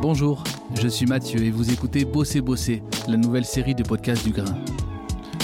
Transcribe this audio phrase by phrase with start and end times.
[0.00, 0.44] Bonjour,
[0.80, 4.56] je suis Mathieu et vous écoutez Bosser Bosser, la nouvelle série de podcasts du Grain.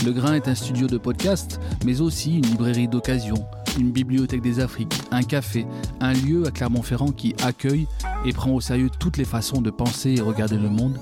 [0.04, 3.34] Le Grain est un studio de podcast, mais aussi une librairie d'occasion,
[3.78, 5.66] une bibliothèque des Afriques, un café,
[6.00, 7.86] un lieu à Clermont-Ferrand qui accueille
[8.24, 10.98] et prend au sérieux toutes les façons de penser et regarder le monde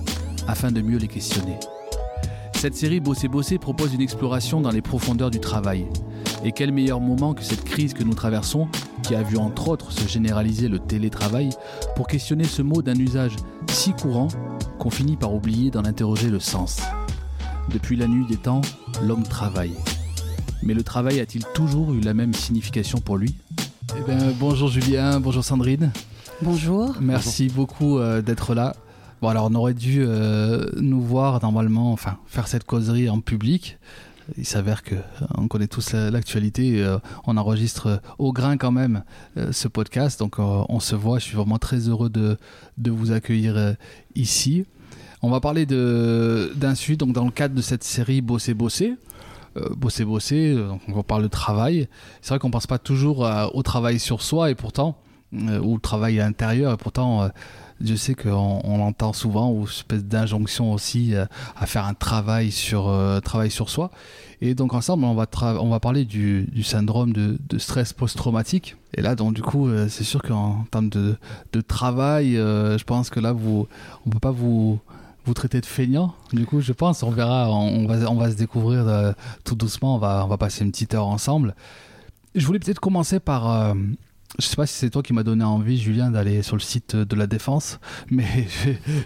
[0.47, 1.59] afin de mieux les questionner.
[2.55, 5.87] Cette série Bosser Bosser propose une exploration dans les profondeurs du travail.
[6.45, 8.69] Et quel meilleur moment que cette crise que nous traversons,
[9.09, 11.49] qui a vu entre autres se généraliser le télétravail,
[11.97, 13.37] pour questionner ce mot d'un usage
[13.71, 14.29] si courant
[14.79, 16.83] qu'on finit par oublier d'en interroger le sens.
[17.73, 18.61] Depuis la nuit des temps,
[19.03, 19.73] l'homme travaille.
[20.63, 23.35] Mais le travail a-t-il toujours eu la même signification pour lui?
[23.97, 25.91] Eh bien, Bonjour Julien, bonjour Sandrine.
[26.43, 26.95] Bonjour.
[27.01, 28.77] Merci beaucoup euh, d'être là.
[29.23, 33.79] Bon alors on aurait dû euh, nous voir normalement, enfin faire cette causerie en public.
[34.37, 36.85] Il s'avère que euh, on connaît tous l'actualité.
[37.27, 39.03] on enregistre au grain quand même
[39.53, 41.19] ce podcast, donc on se voit.
[41.19, 42.37] Je suis vraiment très heureux de,
[42.91, 43.77] vous accueillir
[44.15, 44.65] ici.
[45.23, 48.95] On va parler d'un suite, donc dans le cadre de cette série Bosser Bosser.
[49.77, 51.89] bosser Bosser, donc on parle de travail.
[52.21, 54.99] C'est vrai qu'on pense pas toujours au travail sur soi et pourtant,
[55.33, 57.31] ou le travail intérieur, et pourtant
[57.85, 61.27] je sais qu'on on entend souvent ou espèce d'injonction aussi euh,
[61.57, 63.91] à faire un travail sur, euh, travail sur soi.
[64.41, 65.27] Et donc ensemble, on va,
[65.61, 68.77] on va parler du, syndrome de, stress post-traumatique.
[68.95, 71.17] Et là, donc du coup, euh, c'est sûr qu'en termes de,
[71.53, 73.67] de travail, je pense que là, vous,
[74.07, 74.79] on peut pas vous
[75.25, 76.15] vous traiter de feignant.
[76.33, 79.97] Du coup, je pense, on verra, on, va, on va se découvrir tout doucement.
[79.97, 81.55] On va, on va passer une petite heure ensemble.
[82.35, 83.75] Je voulais peut-être commencer par
[84.39, 86.95] je sais pas si c'est toi qui m'as donné envie, Julien, d'aller sur le site
[86.97, 88.47] de la Défense, mais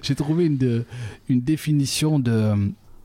[0.02, 0.84] j'ai trouvé une,
[1.28, 2.18] définition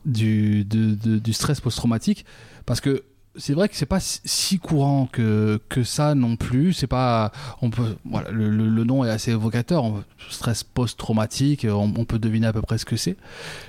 [0.04, 2.24] du stress post-traumatique
[2.66, 3.04] parce que
[3.38, 6.72] c'est vrai que c'est pas si courant que, que ça non plus.
[6.72, 9.84] C'est pas, on peut, voilà, le, nom est assez évocateur.
[10.28, 13.16] stress post-traumatique, on, peut deviner à peu près ce que c'est.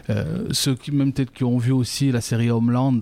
[0.10, 3.00] Euh, ceux qui, même peut-être qui ont vu aussi la série Homeland,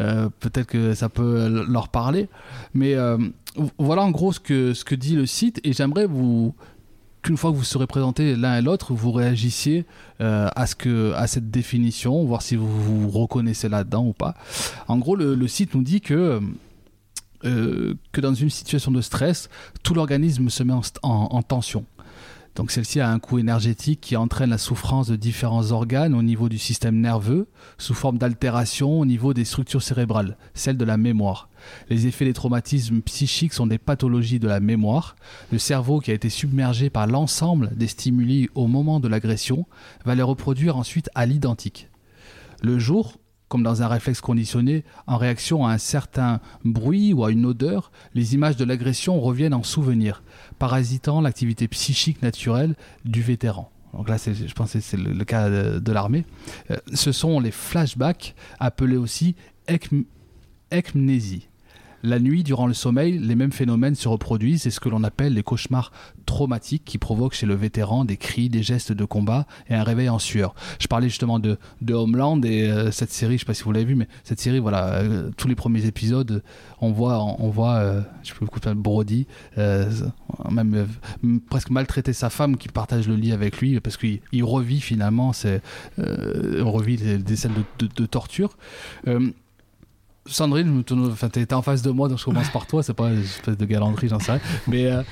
[0.00, 2.28] euh, peut-être que ça peut leur parler.
[2.74, 3.18] Mais euh,
[3.78, 6.54] voilà en gros ce que, ce que dit le site et j'aimerais vous
[7.22, 9.86] qu'une fois que vous serez présentés l'un et l'autre, vous réagissiez
[10.20, 14.34] euh, à, ce que, à cette définition, voir si vous vous reconnaissez là-dedans ou pas.
[14.88, 16.40] En gros, le, site nous dit que,
[17.44, 19.48] euh, que dans une situation de stress,
[19.82, 21.84] tout l'organisme se met en tension.
[22.56, 26.48] Donc celle-ci a un coût énergétique qui entraîne la souffrance de différents organes au niveau
[26.48, 27.46] du système nerveux,
[27.78, 31.48] sous forme d'altération au niveau des structures cérébrales, celle de la mémoire.
[31.88, 35.16] Les effets des traumatismes psychiques sont des pathologies de la mémoire.
[35.52, 39.66] Le cerveau qui a été submergé par l'ensemble des stimuli au moment de l'agression
[40.04, 41.88] va les reproduire ensuite à l'identique.
[42.62, 43.19] Le jour
[43.50, 47.90] comme dans un réflexe conditionné, en réaction à un certain bruit ou à une odeur,
[48.14, 50.22] les images de l'agression reviennent en souvenir,
[50.60, 53.72] parasitant l'activité psychique naturelle du vétéran.
[53.92, 56.24] Donc là, je pense que c'est le, cas de, l'armée.
[56.70, 59.34] Euh, ce sont les flashbacks, appelés aussi
[60.70, 61.48] ekmnésie.
[62.02, 64.62] La nuit, durant le sommeil, les mêmes phénomènes se reproduisent.
[64.62, 65.92] C'est ce que l'on appelle les cauchemars
[66.24, 70.08] traumatiques qui provoquent chez le vétéran des cris, des gestes de combat et un réveil
[70.08, 70.54] en sueur.
[70.78, 71.58] Je parlais justement de,
[71.90, 74.40] Homeland et euh, cette série, je ne sais pas si vous l'avez vu, mais cette
[74.40, 76.42] série, voilà, euh, tous les premiers épisodes,
[76.80, 80.86] on voit, on voit, euh, je peux beaucoup Brody, même
[81.48, 85.60] presque maltraiter sa femme qui partage le lit avec lui parce qu'il revit finalement, c'est,
[85.98, 88.56] on revit des, scènes de torture.
[90.26, 92.82] Sandrine, tu étais en face de moi, donc je commence par toi.
[92.82, 94.40] C'est pas une espèce de galanterie, j'en sais rien.
[94.68, 95.02] Mais euh,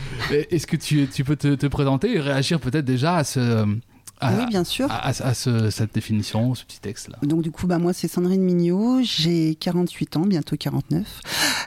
[0.50, 3.64] est-ce que tu, tu peux te, te, présenter et réagir peut-être déjà à ce.
[3.64, 4.86] oui, bien sûr.
[4.91, 7.19] À, ce, cette définition, ce petit texte-là?
[7.22, 9.00] Donc, du coup, bah, moi, c'est Sandrine Mignot.
[9.02, 11.20] J'ai 48 ans, bientôt 49.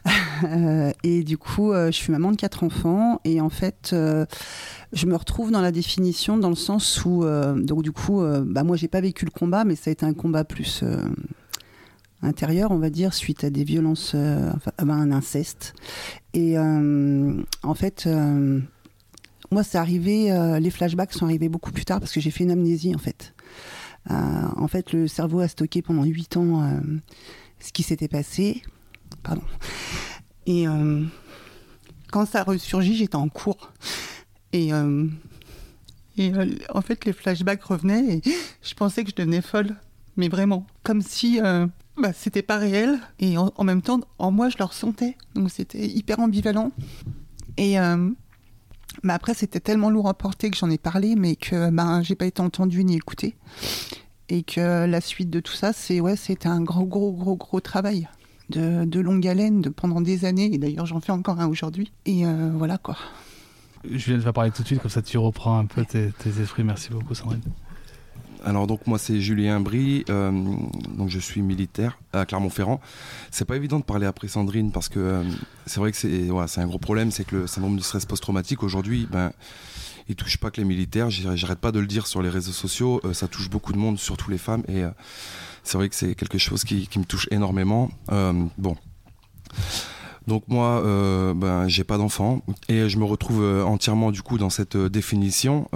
[0.44, 3.22] Euh, et du coup, euh, je suis maman de quatre enfants.
[3.26, 7.24] Et en fait, je me retrouve dans la définition dans le sens où,
[7.58, 10.16] donc, du coup, bah, moi, j'ai pas vécu le combat, mais ça a été un
[10.16, 10.84] combat plus
[12.22, 15.74] intérieur, on va dire, suite à des violences, euh, enfin, un inceste.
[16.34, 18.60] Et euh, en fait, euh,
[19.52, 20.32] moi, c'est arrivé,
[20.62, 23.34] les flashbacks sont arrivés beaucoup plus tard parce que j'ai fait une amnésie, en fait.
[24.10, 26.72] en fait, le cerveau a stocké pendant 8 ans
[27.60, 28.62] ce qui s'était passé.
[29.24, 29.42] Pardon.
[30.46, 30.68] Et
[32.12, 33.74] quand ça a ressurgi, j'étais en cours.
[34.54, 34.70] Et,
[36.18, 36.32] et
[36.74, 38.22] en fait, les flashbacks revenaient et
[38.62, 39.76] je pensais que je devenais folle.
[40.16, 41.42] Mais vraiment, comme si
[41.98, 43.00] bah, c'était pas réel.
[43.20, 45.18] Et en, même temps, en moi, je le ressentais.
[45.36, 46.72] Donc c'était hyper ambivalent.
[47.58, 48.10] Et euh,
[49.04, 52.16] bah, après, c'était tellement lourd à porter que j'en ai parlé, mais que bah, j'ai
[52.16, 53.36] pas été entendue ni écoutée.
[54.30, 57.60] Et que la suite de tout ça, c'est ouais, c'était un gros, gros, gros, gros
[57.60, 58.08] travail.
[58.50, 60.54] de, longue haleine de, pendant des années.
[60.54, 61.92] Et d'ailleurs, j'en fais encore un aujourd'hui.
[62.06, 62.24] Et
[62.54, 62.98] voilà quoi.
[63.90, 66.64] Julien va parler tout de suite, comme ça tu reprends un peu tes, esprits.
[66.64, 67.42] Merci beaucoup, Sandrine.
[68.44, 70.32] Alors donc moi c'est Julien Brie, euh,
[70.98, 72.82] donc je suis militaire à Clermont-Ferrand.
[73.30, 75.24] C'est pas évident de parler après Sandrine parce que euh,
[75.66, 79.08] c'est vrai que c'est un gros problème, c'est que le syndrome du stress post-traumatique aujourd'hui,
[79.12, 79.32] ben
[80.10, 81.10] il touche pas que les militaires.
[81.10, 84.00] J'arrête pas de le dire sur les réseaux sociaux, euh, ça touche beaucoup de monde,
[84.00, 84.84] surtout les femmes, et
[85.64, 87.92] c'est vrai que c'est quelque chose qui, qui, me touche énormément.
[88.58, 88.76] bon.
[90.28, 94.38] Donc moi, euh, ben, j'ai pas d'enfant et je me retrouve euh, entièrement du coup
[94.38, 95.68] dans cette euh, définition.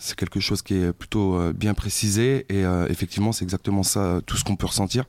[0.00, 4.44] C'est quelque chose qui est plutôt bien précisé et effectivement c'est exactement ça, tout ce
[4.44, 5.04] qu'on peut ressentir.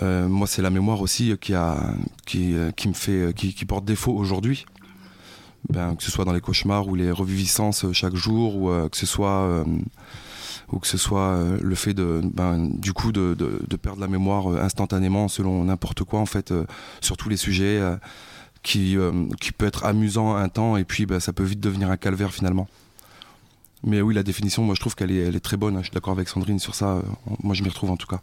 [0.00, 1.94] moi, c'est la mémoire aussi qui a,
[2.26, 4.66] qui, qui me fait, qui porte défaut aujourd'hui.
[5.68, 9.06] Ben, que ce soit dans les cauchemars ou les reviviscences chaque jour ou que ce
[9.06, 9.64] soit
[10.72, 14.08] ou que ce soit euh, le fait de, ben, du coup de, de, perdre la
[14.08, 16.64] mémoire euh, instantanément selon n'importe quoi en fait euh,
[17.00, 17.80] sur tous les sujets
[18.62, 18.96] qui,
[19.40, 22.32] qui peut être amusant un temps et puis ben, ça peut vite devenir un calvaire
[22.32, 22.68] finalement.
[23.82, 25.74] Mais oui, la définition, moi je trouve qu'elle est, très bonne.
[25.76, 25.80] Hein.
[25.80, 27.00] Je suis d'accord avec Sandrine sur ça.
[27.42, 28.20] Moi je m'y retrouve en tout cas.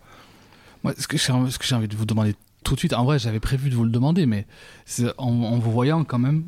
[0.83, 3.69] Moi, ce que j'ai envie de vous demander tout de suite, en vrai j'avais prévu
[3.71, 4.45] de vous le demander, mais
[5.17, 6.43] en, en, vous voyant quand même,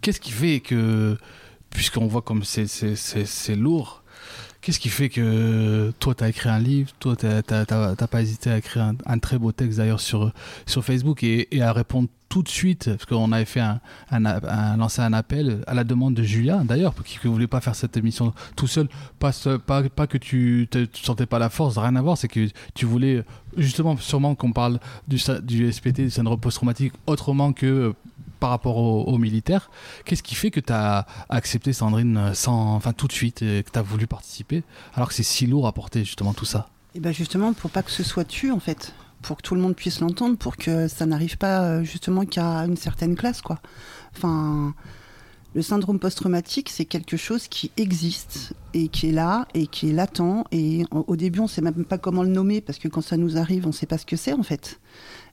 [0.00, 1.18] qu'est-ce qui fait que,
[1.70, 4.04] puisqu'on voit comme c'est lourd,
[4.60, 8.50] Qu'est-ce qui fait que toi, tu as écrit un livre, toi, tu n'as pas hésité
[8.50, 10.32] à écrire un, très beau texte d'ailleurs sur,
[10.66, 15.00] sur Facebook et, à répondre tout de suite, parce qu'on avait fait un, un, lancé
[15.00, 18.34] un appel à la demande de Julien, d'ailleurs, qui ne voulait pas faire cette émission
[18.56, 18.88] tout seul.
[19.18, 19.30] Pas,
[19.64, 22.84] pas, pas que tu ne sentais pas la force, rien à voir, c'est que tu
[22.84, 23.24] voulais
[23.56, 27.94] justement, sûrement qu'on parle du, du SPT, du syndrome post-traumatique, autrement que
[28.38, 29.70] par rapport aux, militaires.
[30.04, 33.70] Qu'est-ce qui fait que tu as accepté Sandrine sans, enfin, tout de suite et que
[33.70, 34.62] tu as voulu participer
[34.94, 36.68] alors que c'est si lourd à porter justement tout ça?
[36.94, 39.54] Et eh bien justement pour pas que ce soit tu en fait, pour que tout
[39.54, 43.42] le monde puisse l'entendre, pour que ça n'arrive pas euh, justement qu'à une certaine classe
[43.42, 43.60] quoi.
[44.16, 44.74] Enfin,
[45.54, 49.92] le syndrome post-traumatique, c'est quelque chose qui existe et qui est là et qui est
[49.92, 50.44] latent.
[50.52, 53.16] Et au début, on ne sait même pas comment le nommer parce que quand ça
[53.16, 54.78] nous arrive, on ne sait pas ce que c'est en fait.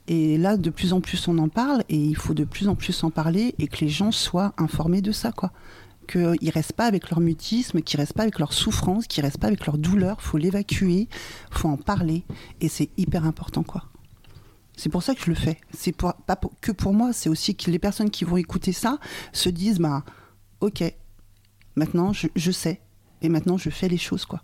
[0.07, 2.75] Et là, de plus en plus, on en parle et il faut de plus en
[2.75, 5.51] plus en parler et que les gens soient informés de ça, quoi.
[6.07, 9.39] Qu'ils ne restent pas avec leur mutisme, qu'ils restent pas avec leur souffrance, qu'ils restent
[9.39, 10.21] pas avec leur douleur.
[10.21, 11.07] Faut l'évacuer,
[11.49, 12.23] faut en parler
[12.61, 13.85] et c'est hyper important, quoi.
[14.77, 15.59] C'est pour ça que je le fais.
[15.73, 16.15] C'est pas
[16.61, 18.99] que pour moi, c'est aussi que les personnes qui vont écouter ça
[19.31, 20.03] se disent, bah,
[20.59, 20.83] ok,
[21.75, 22.81] maintenant je, je sais
[23.21, 24.43] et maintenant je fais les choses, quoi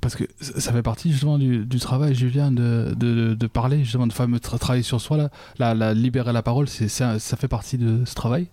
[0.00, 4.12] parce que ça fait partie justement du, travail, Julien, de, de, de, parler, justement, de
[4.12, 8.48] fameux travail sur soi, là, la, libérer la parole, ça, fait partie de ce travail?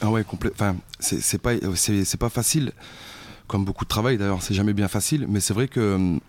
[0.00, 0.50] Ah ouais, complet.
[0.54, 1.52] Enfin, c'est, pas,
[2.18, 2.72] pas facile,
[3.46, 6.20] comme beaucoup de travail d'ailleurs, c'est jamais bien facile, mais c'est vrai que hum,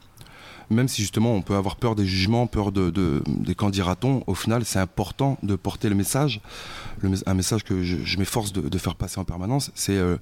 [0.69, 4.23] même si justement on peut avoir peur des jugements, peur de, de des qu'en dira-t-on,
[4.27, 6.41] au final c'est important de porter le message.
[7.25, 10.17] Un message que je, m'efforce de, faire passer en permanence, c'est euh,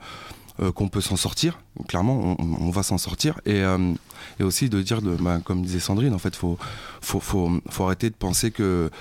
[0.61, 1.59] euh, qu'on peut s'en sortir.
[1.87, 3.39] Clairement, on, va s'en sortir.
[3.47, 3.93] Et, euh,
[4.39, 6.59] et, aussi de dire, de, bah, comme disait Sandrine, en fait, faut,
[7.01, 8.91] faut, faut, faut arrêter de penser que,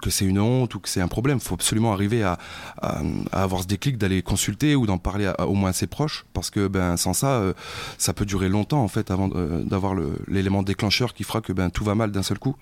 [0.00, 1.36] que c'est une honte ou que c'est un problème.
[1.36, 2.38] Il faut absolument arriver à,
[2.80, 3.02] à,
[3.32, 6.24] avoir ce déclic d'aller consulter ou d'en parler au moins à ses proches.
[6.32, 7.52] Parce que ben, sans ça, euh,
[7.98, 9.94] ça peut durer longtemps, en fait, avant d'avoir
[10.28, 12.56] l'élément déclencheur qui fera que ben, tout va mal d'un seul coup.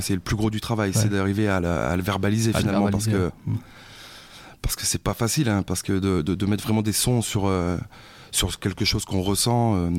[0.00, 2.90] C'est le plus gros du travail, c'est d'arriver à, le verbaliser finalement.
[2.90, 3.30] parce que.
[4.64, 7.76] Parce que c'est pas facile, hein, parce que de, mettre vraiment des sons sur, euh,
[8.30, 9.76] sur quelque chose qu'on ressent.
[9.76, 9.90] Euh,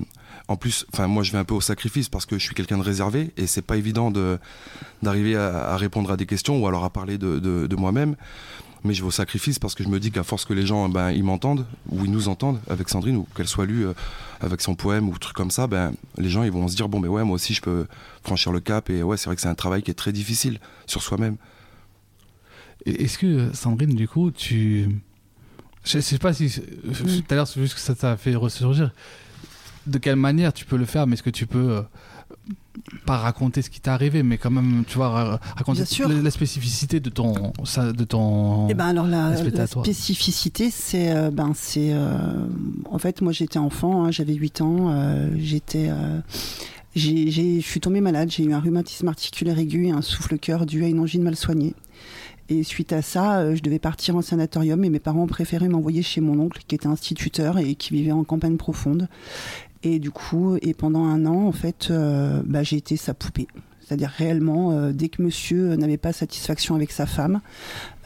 [0.48, 2.84] en plus, moi je vais un peu au sacrifice parce que je suis quelqu'un de
[2.84, 4.40] réservé et c'est pas évident de
[5.04, 8.16] d'arriver à, répondre à des questions ou alors à parler de, moi-même.
[8.84, 10.90] Mais je vais au sacrifice parce que je me dis qu'à force que les gens
[10.90, 13.94] ben, ils m'entendent ou ils nous entendent avec Sandrine ou qu'elle soit lue euh,
[14.42, 17.00] avec son poème ou truc comme ça, ben les gens ils vont se dire bon
[17.00, 17.86] mais ouais moi aussi je peux
[18.24, 20.60] franchir le cap et ouais c'est vrai que c'est un travail qui est très difficile
[20.88, 21.38] sur soi-même.
[22.86, 24.88] Est-ce que, Sandrine, du coup, tu.
[25.84, 26.52] Je sais pas si.
[26.52, 28.92] Tout à l'heure, c'est juste que ça t'a fait ressurgir.
[29.88, 31.72] De quelle manière tu peux le faire, mais est-ce que tu peux.
[31.72, 31.82] Euh,
[33.06, 35.84] pas raconter ce qui t'est arrivé, mais quand même, tu vois, raconter
[36.22, 38.68] la, spécificité de ton, de ton.
[38.68, 42.48] Eh ben alors la, spécificité, c'est, euh, ben c'est, euh,
[42.90, 45.90] en fait, moi j'étais enfant, hein, j'avais 8 ans, j'étais,
[46.96, 50.88] je suis tombée malade, j'ai eu un rhumatisme articulaire aigu et un souffle-cœur dû à
[50.88, 51.76] une angine mal soignée.
[52.48, 56.04] Et suite à ça, euh, je devais partir en sanatorium et mes parents préféraient m'envoyer
[56.04, 59.08] chez mon oncle qui était instituteur et qui vivait en campagne profonde.
[59.82, 63.48] Et du coup, et pendant un an, en fait, euh, bah, j'ai été sa poupée.
[63.82, 67.42] C'est-à-dire réellement, euh, dès que monsieur n'avait pas satisfaction avec sa femme,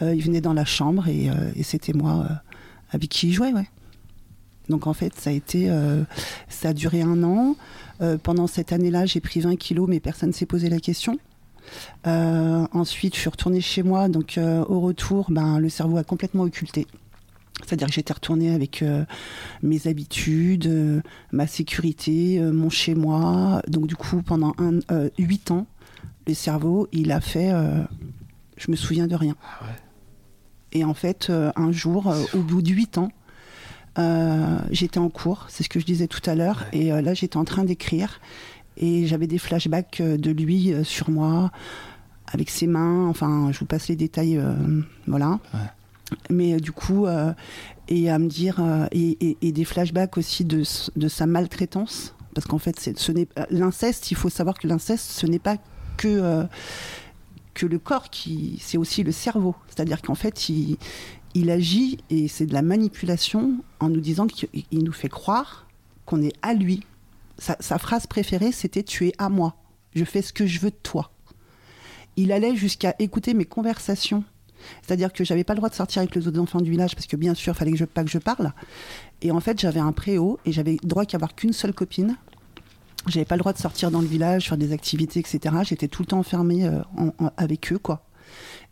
[0.02, 1.30] il venait dans la chambre et,
[1.64, 2.26] c'était moi
[2.92, 3.52] avec qui il jouait.
[3.52, 3.68] Ouais.
[4.70, 5.70] Donc en fait, ça a été,
[6.48, 7.58] ça a duré un an.
[8.24, 11.20] pendant cette année-là, j'ai pris 20 kilos, mais personne ne s'est posé la question.
[12.06, 14.10] Ensuite, je suis retournée chez moi.
[14.10, 16.88] Donc, au retour, ben, le cerveau a complètement occulté.
[17.66, 18.84] C'est-à-dire que j'étais retournée avec
[19.62, 23.62] mes habitudes, ma sécurité, mon chez-moi.
[23.68, 24.80] Donc, du coup, pendant un,
[25.18, 25.68] 8 ans,
[26.28, 27.52] le cerveau, il a fait.
[28.58, 29.36] je me souviens de rien.
[29.44, 29.66] Ah
[30.72, 33.10] et en fait, un jour, au bout de 8 ans,
[33.98, 37.14] euh, j'étais en cours, c'est ce que je disais tout à l'heure, et euh, là
[37.14, 38.22] j'étais en train d'écrire,
[38.80, 41.52] et j'avais des flashbacks euh, de lui sur moi,
[42.32, 44.40] avec ses mains, enfin je vous passe les détails,
[45.08, 45.40] voilà.
[46.30, 47.08] Mais du coup,
[47.88, 50.62] et à me dire, et, des flashbacks aussi de,
[50.96, 55.26] de sa maltraitance, parce qu'en fait, ce n'est l'inceste, il faut savoir que l'inceste, ce
[55.26, 55.58] n'est pas
[55.98, 56.46] que
[57.56, 60.78] que le corps qui c'est aussi le cerveau c'est-à-dire qu'en fait il,
[61.34, 65.68] il agit et c'est de la manipulation en nous disant qu'il nous fait croire
[66.06, 66.84] qu'on est à lui.
[67.40, 69.56] Sa, phrase préférée, c'était Tu es à moi,
[69.96, 71.12] je fais ce que je veux de toi.
[72.18, 74.24] Il allait jusqu'à écouter mes conversations.
[74.82, 77.08] C'est-à-dire que j'avais pas le droit de sortir avec les autres enfants du village parce
[77.08, 78.52] que bien sûr, il fallait que je, pas que je parle.
[79.22, 82.18] Et en fait, j'avais un préau et j'avais droit qu'à avoir qu'une seule copine.
[83.08, 85.56] J'avais pas le droit de sortir dans le village, faire des activités, etc.
[85.64, 86.82] J'étais tout le temps enfermée euh,
[87.38, 88.04] avec eux, quoi.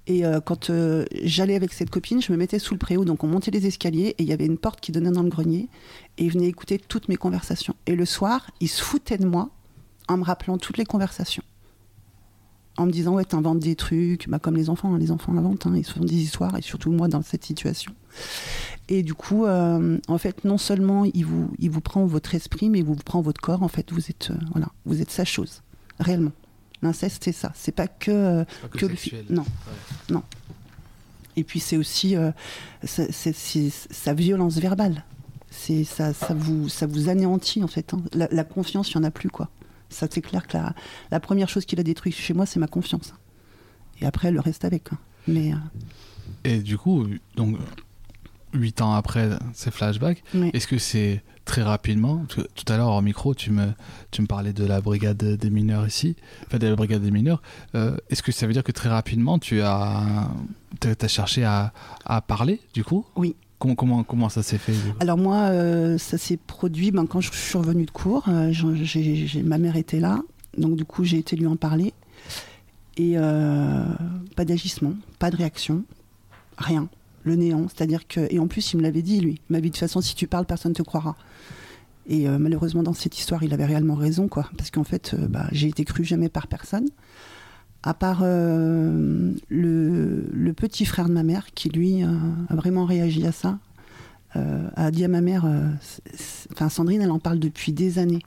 [0.08, 3.26] Et euh, quand euh, j'allais avec cette copine, je me mettais sous le préau, donc
[3.26, 5.68] on montait les escaliers et il y avait une porte qui donnait dans le grenier
[6.18, 7.76] et il venait écouter toutes mes conversations.
[7.86, 9.50] Et le soir, il se foutait de moi
[10.08, 11.44] en me rappelant toutes les conversations.
[12.78, 15.66] En me disant, ouais, t'inventes des trucs, bah, comme les enfants, hein, les enfants inventent,
[15.66, 17.92] hein, ils se font des histoires, et surtout moi dans cette situation.
[18.88, 22.70] Et du coup, euh, en fait, non seulement il vous, il vous prend votre esprit,
[22.70, 25.64] mais il vous prend votre corps, en fait, vous êtes, voilà, vous êtes sa chose,
[26.00, 26.32] réellement.
[26.82, 27.52] L'inceste, c'est ça.
[27.56, 28.96] C'est pas que, euh, que, le
[29.30, 29.46] Non.
[30.10, 30.24] non.
[31.36, 32.32] Et puis c'est aussi euh,
[32.84, 35.04] sa violence verbale.
[35.50, 37.94] C'est ça, ça vous, ça vous anéantit en fait.
[37.94, 38.02] Hein.
[38.14, 39.50] La, confiance, il y en a plus quoi.
[39.90, 40.74] Ça c'est clair que la,
[41.12, 43.14] la première chose qu'il a détruit chez moi, c'est ma confiance.
[44.02, 44.92] Et après, le reste avec.
[44.94, 44.98] Hein.
[45.28, 45.54] Mais.
[45.54, 45.58] Euh,
[46.44, 47.58] Et du coup, donc
[48.54, 50.24] huit ans après ces flashbacks,
[50.54, 52.26] est-ce que c'est très rapidement?
[52.28, 53.68] Tout à l'heure, en micro, tu me,
[54.12, 57.42] tu me parlais de la brigade des mineurs ici, enfin de la brigade des mineurs.
[57.74, 60.30] Euh, est-ce que ça veut dire que très rapidement, tu as,
[60.84, 61.74] as cherché à,
[62.06, 63.06] à, parler, du coup?
[63.16, 63.36] Oui.
[63.60, 67.32] Comment, comment, comment ça s'est fait Alors moi, euh, ça s'est produit ben, quand je
[67.32, 68.28] suis revenue de cours.
[68.28, 68.54] Euh,
[69.44, 70.22] ma mère était là,
[70.58, 71.94] donc du coup j'ai été lui en parler.
[72.98, 73.16] Et
[74.36, 75.84] pas d'agissement, pas de réaction,
[76.58, 76.90] rien
[77.24, 77.68] le néant.
[77.68, 79.42] C'est-à-dire que, et en plus, il me l'avait dit, lui.
[79.50, 81.16] Il m'a dit de toute façon, si tu parles, personne ne te croira.
[82.08, 84.50] Et euh, malheureusement, dans cette histoire, il avait réellement raison, quoi.
[84.58, 86.88] Parce qu'en fait, euh, bah, j'ai été cru jamais par personne.
[87.84, 93.32] À part euh, le, petit frère de ma mère, qui lui a vraiment réagi à
[93.32, 93.60] ça,
[94.34, 95.50] a dit à ma mère,
[96.52, 98.22] enfin Sandrine, elle en parle depuis des années.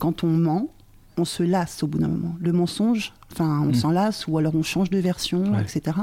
[0.00, 0.68] Quand on ment,
[1.16, 2.34] on se lasse au bout d'un moment.
[2.40, 3.74] Le mensonge, enfin, on mm.
[3.74, 5.96] s'en lasse, ou alors on change de version, etc.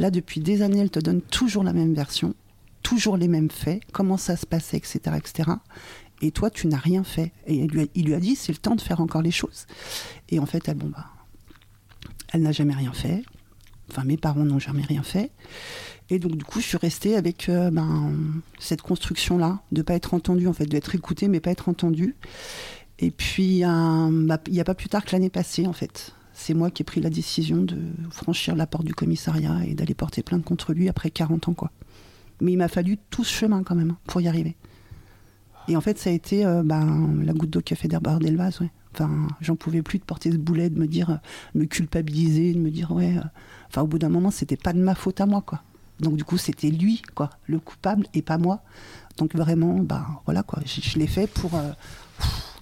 [0.00, 2.34] Là, depuis des années, elle te donne toujours la même version,
[2.82, 4.98] toujours les mêmes faits, comment ça se passait, etc.
[5.14, 5.50] etc.
[6.22, 7.32] Et toi, tu n'as rien fait.
[7.46, 7.56] Et
[7.94, 9.66] il lui a, dit, c'est le temps de faire encore les choses.
[10.30, 11.04] Et en fait, elle, bon, bah,
[12.32, 13.24] elle n'a jamais rien fait.
[13.90, 15.32] Enfin, mes parents n'ont jamais rien fait.
[16.08, 18.14] Et donc, du coup, je suis restée avec euh, ben,
[18.58, 22.16] cette construction-là, de ne pas être entendue, en fait, d'être écoutée, mais pas être entendue.
[23.00, 26.54] Et puis, bah, il n'y a pas plus tard que l'année passée, en fait c'est
[26.54, 27.76] moi qui ai pris la décision de
[28.10, 31.70] franchir la porte du commissariat et d'aller porter plainte contre lui après 40 ans, quoi.
[32.40, 34.56] Mais il m'a fallu tout ce chemin quand même pour y arriver.
[35.68, 38.30] Et en fait, ça a été euh, ben, la goutte d'eau qui a fait déborder
[38.30, 38.70] le vase, ouais.
[38.94, 41.16] Enfin, j'en pouvais plus de porter ce boulet, de me dire, euh,
[41.54, 43.18] me culpabiliser, de me dire, ouais.
[43.18, 43.22] Euh,
[43.68, 45.62] enfin, au bout d'un moment, c'était pas de ma faute à moi, quoi.
[46.00, 48.62] Donc, du coup, c'était lui, quoi, le coupable et pas moi.
[49.18, 50.60] Donc, vraiment, ben, voilà, quoi.
[50.64, 51.50] Je, l'ai fait pour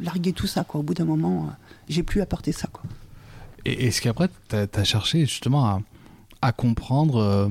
[0.00, 0.80] larguer tout ça, quoi.
[0.80, 1.50] Au bout d'un moment,
[1.88, 2.82] j'ai plus à porter ça, quoi.
[3.64, 5.82] Et est-ce qu'après, tu as, cherché justement
[6.40, 7.48] à, comprendre euh,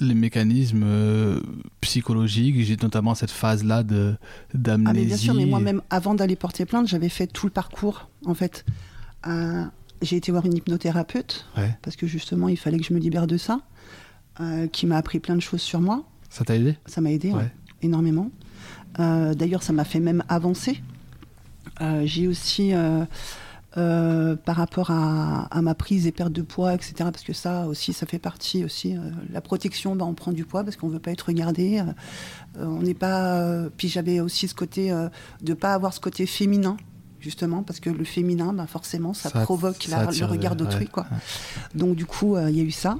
[0.00, 1.40] les mécanismes euh,
[1.80, 2.62] psychologiques?
[2.62, 4.86] J'ai notamment cette phase-là d'amnésie.
[4.86, 8.08] Ah, mais bien sûr, mais moi-même, avant d'aller porter plainte, j'avais fait tout le parcours,
[8.24, 8.64] en fait.
[9.26, 9.64] Euh,
[10.02, 11.46] j'ai été voir une hypnothérapeute,
[11.82, 13.60] parce que justement, il fallait que je me libère de ça,
[14.72, 16.04] qui m'a appris plein de choses sur moi.
[16.28, 16.76] Ça t'a aidé?
[16.86, 17.32] Ça m'a aidé,
[17.80, 18.30] énormément.
[18.98, 20.82] D'ailleurs, ça m'a fait même avancer.
[22.04, 22.72] j'ai aussi
[23.76, 26.94] euh, par rapport à, ma prise et perte de poids, etc.
[26.98, 28.96] Parce que ça aussi, ça fait partie aussi.
[28.96, 29.00] Euh,
[29.32, 31.80] la protection, bah, on prend du poids parce qu'on veut pas être regardé.
[31.80, 33.64] Euh, on n'est pas.
[33.76, 34.94] puis j'avais aussi ce côté
[35.42, 36.76] de pas avoir ce côté féminin
[37.18, 41.06] justement parce que le féminin, bah, forcément, ça, provoque le regard d'autrui, quoi.
[41.74, 42.98] Donc du coup, il y a eu ça.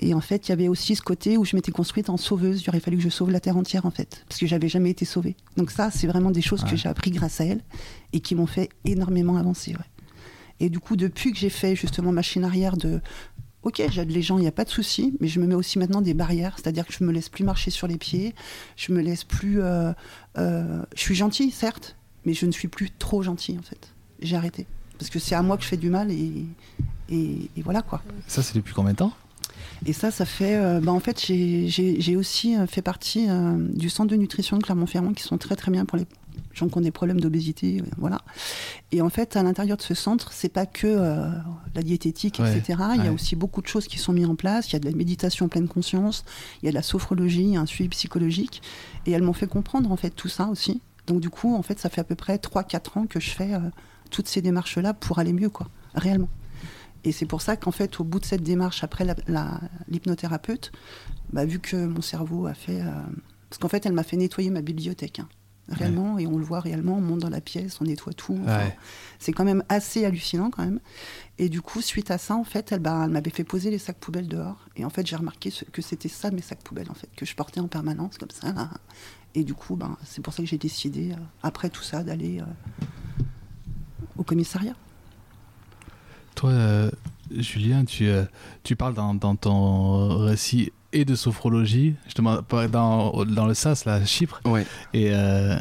[0.00, 2.62] Et en fait, il y avait aussi ce côté où je m'étais construite en sauveuse.
[2.62, 4.90] Il aurait fallu que je sauve la terre entière, en fait, parce que j'avais jamais
[4.90, 5.36] été sauvée.
[5.56, 7.60] Donc ça, c'est vraiment des choses que j'ai appris grâce à elle
[8.12, 9.76] et qui m'ont fait énormément avancer.
[10.60, 13.00] Et du coup, depuis que j'ai fait justement machine arrière de
[13.62, 15.78] Ok, j'aide les gens, il n'y a pas de souci, mais je me mets aussi
[15.78, 18.34] maintenant des barrières, c'est-à-dire que je me laisse plus marcher sur les pieds,
[18.76, 19.60] je me laisse plus.
[19.60, 19.92] Euh,
[20.38, 23.92] euh, je suis gentille, certes, mais je ne suis plus trop gentille en fait.
[24.22, 24.66] J'ai arrêté.
[24.98, 26.46] Parce que c'est à moi que je fais du mal et,
[27.10, 28.02] et, voilà quoi.
[28.26, 29.12] Ça, c'est depuis combien de temps?
[29.84, 30.56] Et ça, ça fait.
[30.56, 33.28] Euh, bah, en fait, j'ai aussi fait partie
[33.74, 36.06] du centre de nutrition de Clermont-Ferrand qui sont très très bien pour les
[36.52, 38.20] gens qui ont des problèmes d'obésité, voilà.
[38.92, 41.30] Et en fait, à l'intérieur de ce centre, c'est pas que euh,
[41.74, 42.82] la diététique, etc.
[42.96, 44.68] Il y a aussi beaucoup de choses qui sont mises en place.
[44.70, 46.24] Il y a de la méditation en pleine conscience,
[46.62, 48.62] il y a de la sophrologie, un suivi psychologique.
[49.06, 50.80] Et elles m'ont fait comprendre en fait tout ça aussi.
[51.06, 53.54] Donc du coup, en fait, ça fait à peu près 3-4 ans que je fais
[53.54, 53.60] euh,
[54.10, 56.28] toutes ces démarches-là pour aller mieux, quoi, réellement.
[57.04, 59.06] Et c'est pour ça qu'en fait, au bout de cette démarche, après
[59.88, 60.70] l'hypnothérapeute,
[61.32, 62.80] bah, vu que mon cerveau a fait...
[62.80, 62.90] Euh,
[63.48, 65.20] parce qu'en fait, elle m'a fait nettoyer ma bibliothèque.
[65.20, 65.28] Hein
[65.70, 68.38] réellement, et on le voit réellement, on monte dans la pièce, on nettoie tout.
[69.18, 70.80] C'est quand même assez hallucinant quand même.
[71.38, 73.78] Et du coup, suite à ça, en fait, elle, bah, elle m'avait fait poser les
[73.78, 74.66] sacs poubelles dehors.
[74.76, 77.34] Et en fait, j'ai remarqué que c'était ça mes sacs poubelles, en fait, que je
[77.34, 78.52] portais en permanence comme ça.
[79.34, 82.40] Et du coup, ben, c'est pour ça que j'ai décidé, euh, après tout ça, d'aller
[82.40, 82.84] euh,
[84.16, 84.74] au commissariat.
[86.34, 86.90] Toi, euh,
[87.30, 88.10] Julien, tu,
[88.62, 92.38] tu parles dans, dans ton récit et de sophrologie, justement,
[92.70, 94.40] dans, dans le SAS, là, Chypre.
[94.92, 95.56] Et, euh,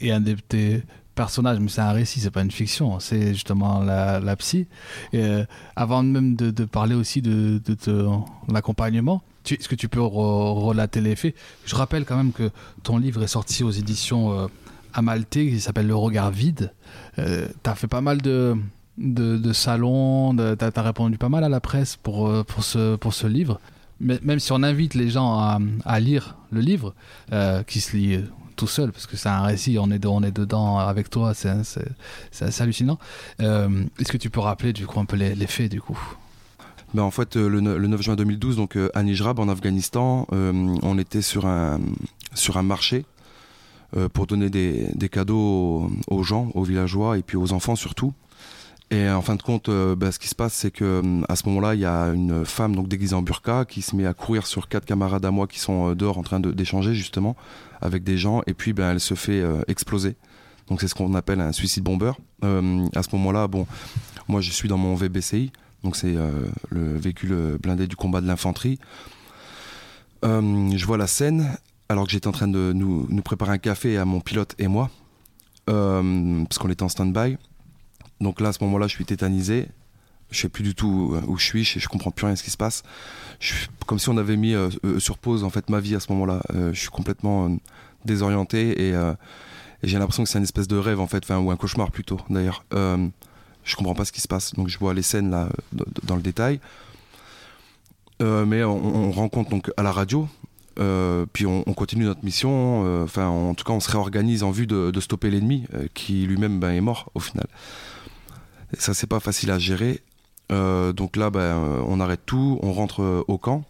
[0.00, 0.82] et un des tes
[1.14, 4.66] personnages, mais c'est un récit, c'est pas une fiction, c'est justement la, la psy.
[5.12, 5.44] Et, euh,
[5.76, 8.06] avant même de, de, parler aussi de, de,
[8.50, 11.34] l'accompagnement, est-ce que tu peux relater les faits?
[11.66, 12.50] Je rappelle quand même que
[12.82, 14.46] ton livre est sorti aux éditions euh,
[14.94, 16.72] Amalté, qui s'appelle Le regard vide.
[17.18, 18.56] Euh, tu as fait pas mal de,
[18.98, 23.26] de, salons, tu as, répondu pas mal à la presse pour, pour, ce, pour ce
[23.26, 23.60] livre
[24.02, 25.38] même si on invite les gens
[25.84, 26.94] à, lire le livre,
[27.32, 28.20] euh, qui se lit
[28.56, 31.48] tout seul, parce que c'est un récit, on est, on est dedans avec toi, c'est
[31.48, 32.98] assez hallucinant.
[33.40, 35.98] Euh, est-ce que tu peux rappeler du coup un peu les, faits du coup?
[36.94, 41.22] Ben en fait, euh, le, 9 juin 2012, donc à Nijrab, en Afghanistan, on était
[41.22, 41.80] sur un,
[42.34, 43.04] sur un marché
[44.14, 48.12] pour donner des, des cadeaux aux, gens, aux villageois et puis aux enfants surtout.
[48.92, 51.34] Et en fin de compte, euh, bah, ce qui se passe, c'est que euh, à
[51.34, 54.12] ce moment-là, il y a une femme donc déguisée en burqa qui se met à
[54.12, 57.34] courir sur quatre camarades à moi qui sont euh, dehors en train d'échanger justement
[57.80, 60.14] avec des gens, et puis ben, elle se fait exploser.
[60.68, 62.12] Donc c'est ce qu'on appelle un suicide bomber.
[62.42, 63.66] à ce moment-là, bon,
[64.28, 65.50] moi je suis dans mon VBCI,
[65.82, 66.14] donc c'est
[66.68, 68.78] le véhicule blindé du combat de l'infanterie.
[70.22, 71.56] je vois la scène
[71.88, 74.68] alors que j'étais en train de nous, nous, préparer un café à mon pilote et
[74.68, 74.88] moi,
[75.66, 77.36] parce qu'on était en stand-by.
[78.22, 79.68] Donc là, à ce moment-là, je suis tétanisé.
[80.30, 82.42] Je sais plus du tout où je suis, je, je comprends plus rien de ce
[82.42, 82.82] qui se passe.
[83.38, 83.52] Je
[83.86, 86.10] comme si on avait mis euh, euh, sur pause en fait ma vie à ce
[86.12, 86.40] moment-là.
[86.54, 87.54] Euh, je suis complètement
[88.06, 88.94] désorienté et,
[89.82, 92.64] j'ai l'impression que c'est une espèce de rêve en fait, ou un cauchemar plutôt d'ailleurs.
[92.72, 94.54] je comprends pas ce qui se passe.
[94.54, 95.48] Donc je vois les scènes là
[96.04, 96.60] dans le détail.
[98.20, 100.28] mais on, rencontre donc à la radio,
[101.32, 103.02] puis on, continue notre mission.
[103.02, 106.70] Enfin, en tout cas, on se réorganise en vue de, stopper l'ennemi, qui lui-même ben,
[106.70, 107.48] est mort au final.
[108.78, 110.02] Ça, c'est pas facile à gérer.
[110.50, 113.64] Euh, donc là, ben, euh, on arrête tout, on rentre euh, au camp.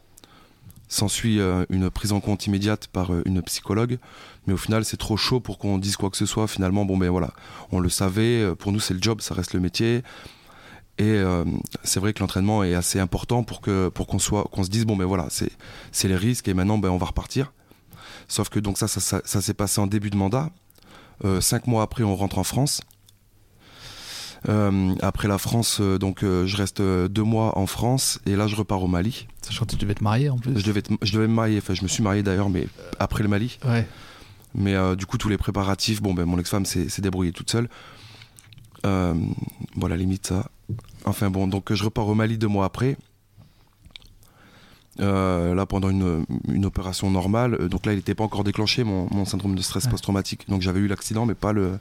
[0.88, 3.99] S'ensuit une prise en compte immédiate par une psychologue.
[4.47, 6.47] Mais au final, c'est trop chaud pour qu'on dise quoi que ce soit.
[6.47, 7.33] Finalement, bon, ben voilà,
[7.71, 8.55] on le savait.
[8.57, 10.03] Pour nous, c'est le job, ça reste le métier.
[10.99, 11.23] Et
[11.83, 14.95] c'est vrai que l'entraînement est assez important pour que pour qu'on soit se dise bon
[14.95, 17.55] ben voilà c'est les risques et maintenant ben on va repartir.
[18.29, 20.51] Sauf que donc ça, ça, ça s'est passé en début de mandat.
[21.41, 22.83] cinq mois après on rentre en France.
[24.49, 28.49] Euh, après la France, euh, donc euh, je reste deux mois en France et là
[28.49, 29.29] je repars au Mali.
[29.41, 30.59] Sachant que tu devais te marier en plus.
[30.59, 32.67] Je devais, je devais me marier, enfin je me suis marié d'ailleurs, mais
[32.99, 33.59] après le Mali.
[33.65, 33.87] Ouais.
[34.55, 37.69] Mais du coup tous les préparatifs, bon ben mon ex-femme s'est débrouillée toute seule.
[38.83, 40.51] voilà limite ça.
[41.05, 42.97] Enfin bon, donc je repars au Mali deux mois après.
[44.99, 47.69] là pendant une, une, opération normale.
[47.69, 50.49] Donc là, il n'était pas encore déclenché mon, mon syndrome de stress post-traumatique.
[50.49, 51.79] Donc j'avais eu l'accident, mais pas le,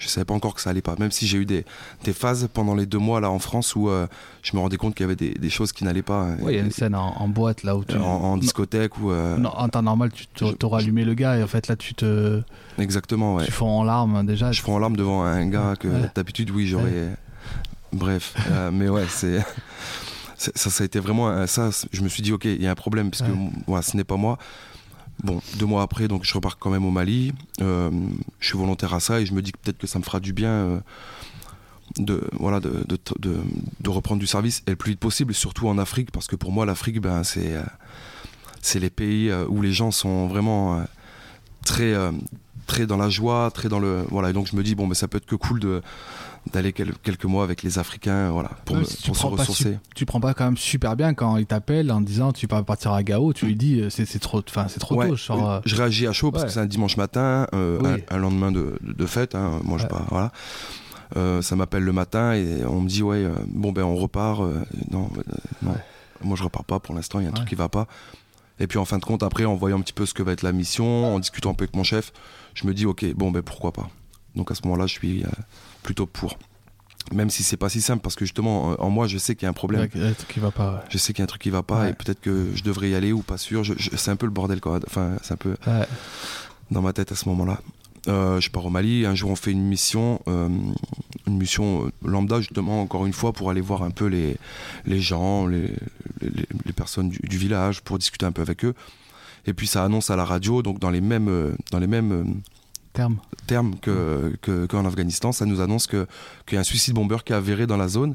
[0.00, 0.96] je savais pas encore que ça allait pas.
[0.98, 1.64] Même si j'ai eu des,
[2.04, 4.06] des, phases pendant les deux mois là en France où euh,
[4.42, 6.28] je me rendais compte qu'il y avait des, des, choses qui n'allaient pas.
[6.40, 7.96] Oui, il y a une scène en, boîte là où tu.
[7.96, 9.12] En, discothèque ou.
[9.12, 11.94] Euh, non, en temps normal, tu t'auras allumé le gars et en fait là tu
[11.94, 12.40] te.
[12.78, 13.44] Exactement, ouais.
[13.44, 14.50] Tu fonds en larmes déjà.
[14.52, 17.14] Je fonds en larmes devant un gars que d'habitude, oui, j'aurais.
[17.92, 19.44] Bref, euh, mais ouais, c'est.
[20.38, 21.68] Ça, ça a été vraiment ça.
[21.92, 23.30] Je me suis dit, ok, il y a un problème parce que
[23.66, 24.38] moi, ce n'est pas moi.
[25.22, 27.32] Bon, deux mois après, donc je repars quand même au Mali.
[27.60, 27.90] Euh,
[28.38, 30.18] je suis volontaire à ça et je me dis que peut-être que ça me fera
[30.20, 30.80] du bien euh,
[31.98, 32.98] de, voilà, de,
[33.86, 37.00] reprendre du service le plus vite possible, surtout en Afrique, parce que pour moi, l'Afrique,
[37.00, 40.84] ben, c'est, euh, les pays où les gens sont vraiment
[41.66, 41.94] très,
[42.66, 44.04] très dans la joie, très dans le.
[44.10, 45.82] Voilà, et donc je me dis, bon, ben, ça peut être que cool de,
[46.52, 49.78] d'aller quelques mois avec les Africains, voilà, pour, me, pour se ressourcer.
[49.94, 52.92] tu prends pas quand même super bien quand il t'appelle en disant tu vas partir
[52.92, 55.16] à Gao, tu lui dis c'est trop, enfin c'est trop tôt.
[55.16, 59.06] Genre, je réagis à chaud parce que c'est un dimanche matin, un, lendemain de, de
[59.06, 59.34] fête.
[59.34, 60.32] Hein, moi je pas, voilà.
[61.16, 64.42] Euh, ça m'appelle le matin et on me dit ouais euh, bon ben on repart
[64.42, 65.10] euh, non
[65.60, 65.74] non
[66.22, 67.88] moi je repars pas pour l'instant il y a un truc qui va pas
[68.60, 70.30] et puis en fin de compte après en voyant un petit peu ce que va
[70.30, 72.12] être la mission en discutant un peu avec mon chef
[72.54, 73.90] je me dis ok bon ben pourquoi pas
[74.36, 75.24] donc à ce moment là je suis
[75.82, 76.38] plutôt pour.
[77.12, 79.46] Même si c'est pas si simple parce que justement en moi je sais qu'il y
[79.46, 79.88] a un problème.
[80.28, 82.20] Qui va pas, je sais qu'il y a un truc qui va pas et peut-être
[82.20, 83.64] que je devrais y aller ou pas sûr.
[83.96, 84.78] C'est un peu le bordel quoi.
[84.86, 85.56] Enfin c'est un peu
[86.70, 87.60] dans ma tête à ce moment là
[88.08, 89.06] euh, je pars au Mali.
[89.06, 90.48] Un jour, on fait une mission, euh,
[91.26, 94.36] une mission euh, lambda, justement, encore une fois, pour aller voir un peu les,
[94.86, 95.74] les gens, les,
[96.20, 98.74] les, personnes du, village, pour discuter un peu avec eux.
[99.46, 102.40] Et puis, ça annonce à la radio, donc dans les mêmes, dans les mêmes
[102.92, 106.06] termes, termes qu'en que, Afghanistan, ça nous annonce qu'il
[106.52, 108.14] y a un suicide bomber qui est avéré dans la zone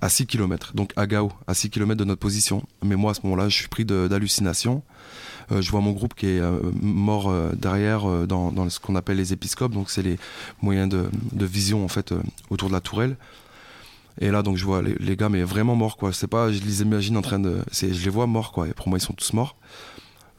[0.00, 2.62] à 6 km, donc à Gao, à 6 km de notre position.
[2.84, 4.82] Mais moi, à ce moment-là, je suis pris d'hallucination.
[5.52, 9.16] Euh, je vois mon groupe qui est euh, mort euh, derrière dans, ce qu'on appelle
[9.16, 10.18] les épiscopes, donc c'est les
[10.60, 12.12] moyens de, vision en fait
[12.50, 13.16] autour de la tourelle.
[14.18, 16.12] Et là, donc, je vois les, gars, mais vraiment morts, quoi.
[16.12, 17.58] C'est pas, je les imagine en train de.
[17.70, 18.66] Je les vois morts, quoi.
[18.66, 19.56] Et pour moi, ils sont tous morts.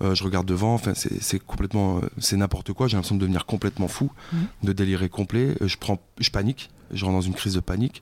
[0.02, 2.02] Je regarde devant, enfin, c'est complètement.
[2.20, 2.88] c'est n'importe quoi.
[2.88, 4.38] J'ai l'impression de devenir complètement fou, mmh.
[4.64, 5.56] de délirer complet.
[5.62, 6.70] Je, prends, je panique.
[6.92, 8.02] Je rentre dans une crise de panique.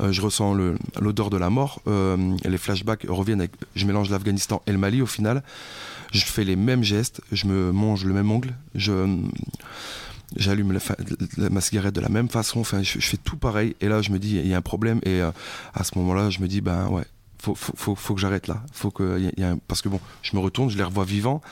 [0.00, 0.54] je ressens
[1.00, 1.80] l'odeur de la mort.
[1.86, 3.52] les flashbacks reviennent avec.
[3.74, 5.42] Je mélange l'Afghanistan et le Mali au final
[6.12, 9.18] je fais les mêmes gestes, je me mange le même ongle, je
[10.36, 10.78] j'allume
[11.50, 14.18] ma cigarette de la même façon, enfin je, fais tout pareil et là je me
[14.18, 15.30] dis il y a un problème et euh,
[15.74, 17.04] à ce moment-là je me dis ben ouais
[17.42, 20.40] faut, faut, faut, que j'arrête là, faut que y a, parce que bon je me
[20.40, 21.42] retourne, je les revois vivants,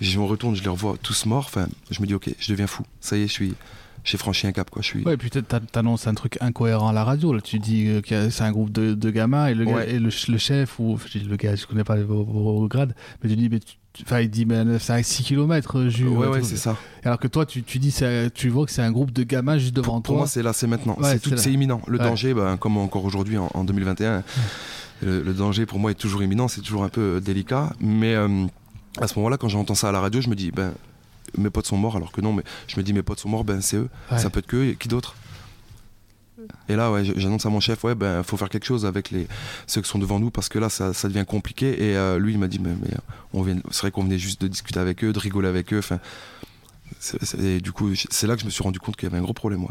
[0.00, 2.68] je me retourne, je les revois tous morts, enfin je me dis ok je deviens
[2.68, 3.54] fou, ça y est je suis
[4.04, 6.92] j'ai franchi un cap quoi je suis ouais et puis t'annonces un truc incohérent à
[6.92, 9.66] la radio là tu dis euh, que c'est un groupe de, de gamins et le,
[9.88, 13.60] et le, chef ou le gars je connais pas vos, grades mais tu dis mais
[14.00, 16.08] Enfin, il dit, mais c'est à 6 km, Jules.
[16.08, 16.78] Ouais, ouais, c'est ça.
[17.04, 17.94] Alors que toi, tu, tu dis,
[18.32, 20.02] tu vois que c'est un groupe de gamins juste devant toi.
[20.02, 20.96] Pour moi, c'est là, c'est maintenant.
[21.36, 21.82] c'est imminent.
[21.86, 24.24] Le danger, ben, comme encore aujourd'hui, en, 2021,
[25.02, 26.48] le, danger pour moi est toujours imminent.
[26.48, 27.72] C'est toujours un peu euh, délicat.
[27.80, 28.46] Mais euh,
[29.00, 30.72] à ce moment-là, quand j'entends ça à la radio, je me dis, ben,
[31.36, 31.96] mes potes sont morts.
[31.96, 33.88] Alors que non, mais je me dis, mes potes sont morts, ben, c'est eux.
[34.16, 34.72] Ça peut être que eux.
[34.72, 35.14] Qui d'autre?
[36.68, 39.28] Et là, ouais, j'annonce à mon chef, ouais, ben, faut faire quelque chose avec les
[39.66, 41.90] ceux qui sont devant nous parce que là, ça, ça devient compliqué.
[41.90, 42.90] Et euh, lui, il m'a dit, mais, mais
[43.32, 45.78] on vient, c'est vrai qu'on venait juste de discuter avec eux, de rigoler avec eux.
[45.78, 46.00] Enfin,
[47.38, 49.22] et du coup, c'est là que je me suis rendu compte qu'il y avait un
[49.22, 49.70] gros problème, ouais.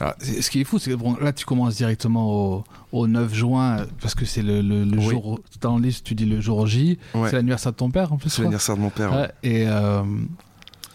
[0.00, 3.34] Alors, ce qui est fou, c'est que bon, là, tu commences directement au, au 9
[3.34, 6.98] juin, parce que c'est le, le, jour, dans la liste, tu dis le jour J.
[7.12, 8.30] C'est l'anniversaire de ton père, en plus.
[8.30, 9.30] C'est l'anniversaire de mon père.
[9.42, 10.02] et, euh,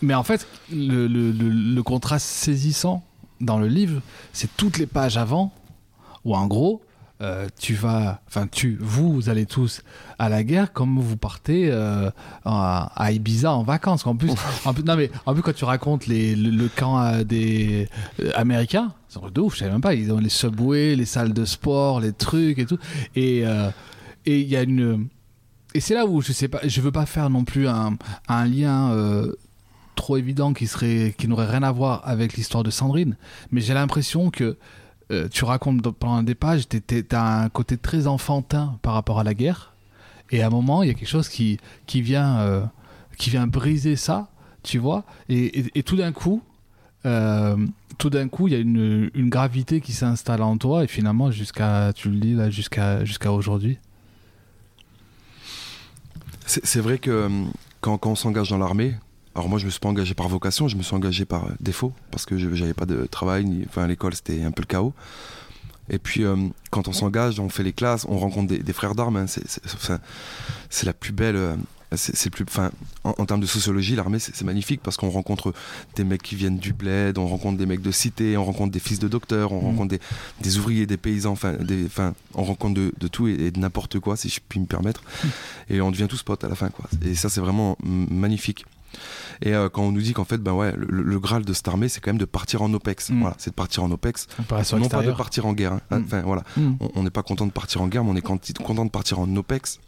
[0.02, 3.04] mais en fait, le, le contraste saisissant
[3.40, 5.52] dans le livre, c'est toutes les pages avant,
[6.26, 6.82] où en gros,
[7.22, 9.84] euh, tu vas, enfin tu, vous, allez tous
[10.18, 12.10] à la guerre comme vous partez euh,
[12.44, 14.06] à, Ibiza en vacances.
[14.08, 14.32] En plus,
[14.66, 17.88] en plus, non mais en plus quand tu racontes les, le, camp euh, des
[18.36, 19.54] Américains, c'est de ouf.
[19.54, 19.94] Je savais même pas.
[19.94, 22.80] Ils ont les subways, les salles de sport, les trucs et tout.
[23.16, 23.44] Et
[24.26, 25.08] et il y a une
[25.76, 27.98] et c'est là où je sais pas, je veux pas faire non plus un,
[28.28, 28.92] un lien
[29.96, 33.18] trop évident qui serait qui n'aurait rien à voir avec l'histoire de Sandrine
[33.52, 34.58] mais j'ai l'impression que
[35.14, 39.24] euh, tu racontes pendant des pages tu as un côté très enfantin par rapport à
[39.24, 39.74] la guerre.
[40.32, 42.66] Et à un moment il y a quelque chose qui qui vient euh,
[43.18, 44.30] qui vient briser ça
[44.64, 45.04] tu vois.
[45.30, 46.42] Et, tout d'un coup
[47.06, 47.58] euh,
[47.98, 51.32] tout d'un coup il y a une, une gravité qui s'installe en toi et finalement
[51.32, 53.78] jusqu'à tu le dis là jusqu'à jusqu'à aujourd'hui.
[56.46, 57.30] C'est vrai que
[57.80, 58.96] quand, quand on s'engage dans l'armée
[59.36, 61.52] alors moi je me suis pas engagé par vocation, je me suis engagé par euh,
[61.60, 64.62] défaut parce que je n'avais pas de travail, ni, enfin à l'école c'était un peu
[64.62, 64.94] le chaos.
[65.90, 66.36] Et puis euh,
[66.72, 69.18] quand on s'engage, on fait les classes, on rencontre des, frères d'armes.
[69.18, 71.36] Hein, c'est la plus belle.
[71.36, 71.56] Euh,
[71.96, 72.72] c'est plus, enfin,
[73.04, 75.54] en, termes de sociologie, l'armée c'est magnifique parce qu'on rencontre
[75.96, 78.80] des mecs qui viennent du bled, on rencontre des mecs de cité, on rencontre des
[78.80, 79.66] fils de docteurs, on mmh.
[79.66, 79.98] rencontre
[80.42, 81.54] des, ouvriers, des paysans, enfin,
[82.34, 85.04] on rencontre de, tout et, de n'importe quoi si je puis me permettre.
[85.04, 85.28] Mmh.
[85.70, 86.86] Et on devient tous potes à la fin, quoi.
[87.06, 88.66] Et ça c'est vraiment magnifique.
[89.42, 91.90] Et euh, quand on nous dit qu'en fait, ben ouais, le, graal de cette armée,
[91.90, 93.10] c'est quand même de partir en OPEX.
[93.10, 93.20] Mm.
[93.22, 94.28] Voilà, c'est de partir en OPEX.
[94.40, 95.74] Non pas de partir en guerre.
[95.74, 96.00] Hein.
[96.00, 96.04] Mm.
[96.06, 96.44] Enfin, voilà.
[96.58, 96.74] Mm.
[96.96, 99.36] On n'est pas content de partir en guerre, mais on est content de partir en
[99.36, 99.80] OPEX.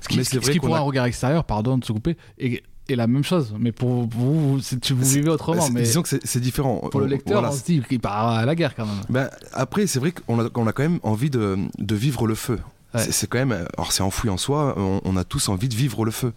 [0.00, 3.24] Ce qui, ce qui pour un regard extérieur, pardon de se couper, est, la même
[3.24, 3.54] chose.
[3.58, 5.68] Mais pour vous, vous, vous vivez autrement.
[5.70, 6.88] Mais disons que c'est différent.
[6.90, 9.00] Pour le lecteur, on se dit qu'il part à la guerre quand même.
[9.08, 12.58] Ben, après, c'est vrai qu'on a, a, quand même envie de, de vivre le feu.
[12.96, 13.66] C'est quand même.
[13.76, 16.32] Alors, c'est enfoui en soi, on, on, a tous envie de vivre le feu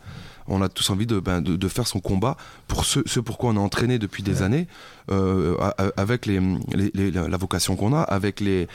[0.49, 2.35] on a tous envie de, ben, de, faire son combat
[2.67, 4.67] pour ce, ce pourquoi on est entraîné depuis des années,
[5.11, 5.55] euh,
[5.95, 6.39] avec les,
[7.13, 8.67] la vocation qu'on a, avec les,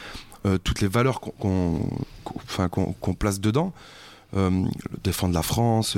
[0.47, 1.79] euh, toutes les valeurs qu'on
[3.19, 3.73] place dedans.
[4.37, 4.65] Euh,
[5.05, 5.97] défendre la France,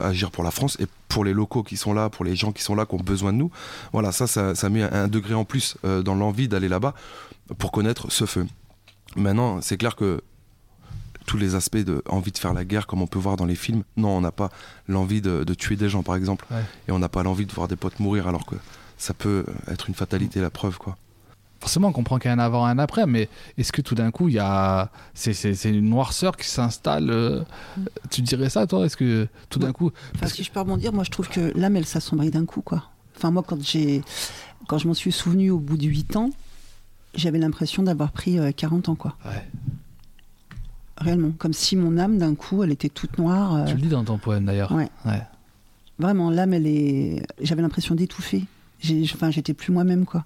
[0.00, 2.64] agir pour la France et pour les locaux qui sont là, pour les gens qui
[2.64, 3.52] sont là, qui ont besoin de nous.
[3.92, 6.94] Voilà, ça, ça, ça met un degré en plus dans l'envie d'aller là-bas
[7.58, 8.46] pour connaître ce feu.
[9.14, 10.20] Maintenant, c'est clair que
[11.26, 13.56] tous les aspects de envie de faire la guerre comme on peut voir dans les
[13.56, 13.82] films.
[13.96, 14.50] Non, on n'a pas
[14.88, 16.46] l'envie de, tuer des gens par exemple,
[16.88, 18.56] et on n'a pas l'envie de voir des potes mourir alors que
[18.96, 20.96] ça peut être une fatalité, la preuve quoi.
[21.60, 23.94] Forcément, on comprend qu'il y a un avant et un après, mais est-ce que tout
[23.94, 27.42] d'un coup, il y a c'est une noirceur qui s'installe euh,
[28.10, 28.84] Tu dirais ça, toi?
[28.84, 31.52] Est-ce que tout d'un coup Parce que si je peux rebondir, moi je trouve que
[31.56, 32.84] l'âme, elle s'assombrit d'un coup, quoi.
[33.16, 34.02] Enfin, moi, quand j'ai
[34.68, 36.30] quand je m'en suis souvenu au bout de 8 ans,
[37.14, 39.16] j'avais l'impression d'avoir pris 40 euh, ans, quoi.
[39.24, 39.42] Ouais
[40.98, 41.32] réellement.
[41.38, 43.54] Comme si mon âme, d'un coup, elle était toute noire.
[43.54, 43.64] Euh.
[43.66, 44.72] Tu le dis dans ton poème d'ailleurs.
[44.72, 44.88] Ouais.
[45.98, 47.26] Vraiment, l'âme, elle est.
[47.40, 48.44] J'avais l'impression d'étouffer.
[49.14, 50.24] Enfin, j'étais plus moi-même, quoi.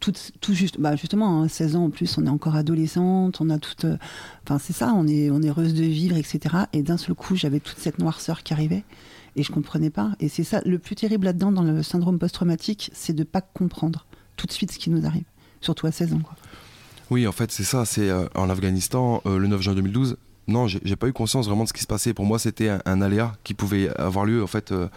[0.00, 3.50] Tout, tout juste, bah justement, 16 hein, ans en plus, on est encore adolescente, on
[3.50, 3.84] a toute.
[3.84, 3.96] Euh,
[4.44, 6.56] enfin, c'est ça, on est, on est heureuse de vivre, etc.
[6.72, 8.82] Et d'un seul coup, j'avais toute cette noirceur qui arrivait
[9.36, 10.12] et je comprenais pas.
[10.18, 14.06] Et c'est ça, le plus terrible là-dedans, dans le syndrome post-traumatique, c'est de pas comprendre
[14.36, 15.24] tout de suite ce qui nous arrive,
[15.60, 16.36] surtout à 16 ans, quoi.
[17.12, 17.84] Oui, en fait, c'est ça.
[17.84, 20.16] C'est euh, en Afghanistan, euh, le 9 juin 2012.
[20.48, 22.14] Non, j'ai pas eu conscience vraiment de ce qui se passait.
[22.14, 24.88] Pour moi, c'était un, aléa qui pouvait avoir lieu, en fait, euh,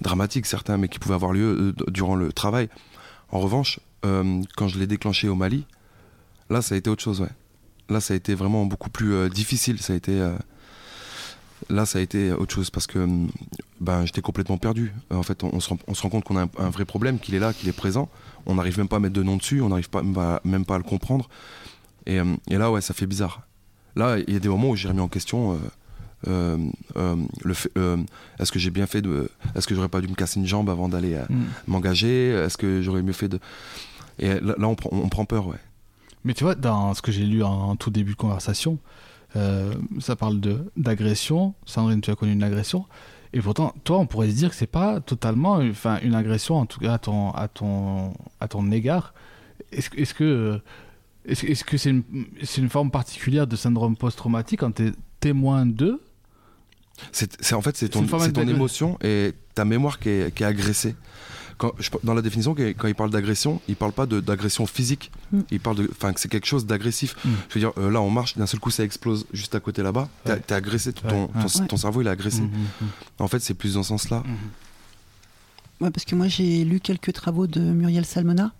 [0.00, 2.68] dramatique certains, mais qui pouvait avoir lieu durant le travail.
[3.30, 5.66] En revanche, quand je l'ai déclenché au Mali,
[6.50, 7.24] là, ça a été autre chose.
[7.88, 9.80] Là, ça a été vraiment beaucoup plus difficile.
[9.80, 10.20] Ça a été
[11.68, 13.06] là ça a été autre chose parce que
[13.80, 17.18] ben j'étais complètement perdu en fait on, se, rend, compte qu'on a un, vrai problème
[17.18, 18.08] qu'il est là qu'il est présent
[18.46, 20.02] on n'arrive même pas à mettre de nom dessus, on n'arrive pas,
[20.44, 21.28] même pas à le comprendre.
[22.06, 23.42] Et, euh, et, là, ouais, ça fait bizarre.
[23.96, 25.58] Là, il y a des moments où j'ai remis en question
[26.28, 26.58] euh,
[26.96, 27.54] euh, le
[28.38, 30.70] est-ce que j'ai bien fait de, est-ce que j'aurais pas dû me casser une jambe
[30.70, 31.44] avant d'aller mm.
[31.66, 33.38] m'engager, est-ce que j'aurais mieux fait de,
[34.18, 35.56] et là, on, prend, on prend peur, ouais.
[36.24, 38.78] Mais tu vois, dans ce que j'ai lu en, tout début de conversation,
[39.34, 41.54] ça parle de d'agression.
[41.64, 42.84] Sandrine, tu as connu une agression.
[43.32, 46.66] Et pourtant, toi, on pourrait se dire que c'est pas totalement, enfin, une agression, en
[46.66, 49.14] tout cas à ton, à ton, à ton égard.
[49.70, 50.60] Est-ce est que,
[51.24, 52.02] est-ce que c'est une,
[52.56, 56.02] une, forme particulière de syndrome post-traumatique quand tu es témoin d'eux?
[57.12, 60.96] C'est, en fait, c'est ton, ton émotion et ta mémoire qui est, qui est agressée
[62.04, 65.10] dans la définition, quand il parle d'agression, il parle pas d'agression physique.
[65.32, 65.40] Mm.
[65.50, 67.16] Il parle de, enfin, que c'est quelque chose d'agressif.
[67.24, 67.28] Mm.
[67.48, 69.82] Je veux dire, euh, là, on marche, d'un seul coup, ça explose juste à côté
[69.82, 70.08] là-bas.
[70.24, 71.28] T'es agressé, ton,
[71.68, 72.42] ton, cerveau, il est agressé.
[72.42, 72.50] Mm,
[73.18, 74.22] en fait, c'est plus dans ce sens-là.
[75.80, 78.52] Ouais, parce que moi, j'ai lu quelques travaux de Muriel Salmona.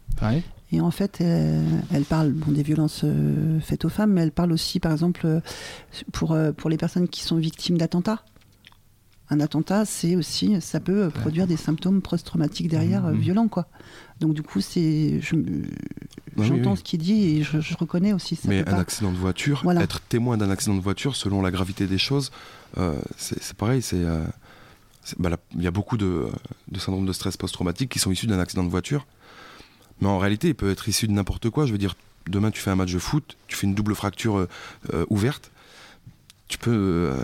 [0.72, 4.52] Et en fait, elle, parle bon, des violences euh, faites aux femmes, mais elle parle
[4.52, 5.40] aussi, par exemple, euh,
[6.12, 8.22] pour, pour les personnes qui sont victimes d'attentats
[9.30, 13.18] un attentat, c'est aussi, ça peut produire des symptômes post-traumatiques derrière euh, mmh.
[13.18, 13.66] violents, quoi.
[14.18, 15.20] Donc du coup, c'est,
[16.36, 18.48] j'entends ce qu'il dit et je, reconnais aussi ça.
[18.48, 21.96] Mais un accident de voiture, être témoin d'un accident de voiture, selon la gravité des
[21.96, 22.30] choses,
[22.76, 23.80] euh, c'est pareil.
[23.80, 24.22] C'est, euh,
[25.18, 26.26] bah, il y a beaucoup de,
[26.70, 29.06] de syndromes de stress post-traumatique qui sont issus d'un accident de voiture.
[30.02, 31.64] Mais en réalité, il peut être issu de n'importe quoi.
[31.64, 31.94] Je veux dire,
[32.28, 34.46] demain, tu fais un match de foot, tu fais une double fracture
[35.08, 35.50] ouverte
[36.50, 37.14] tu peux, euh,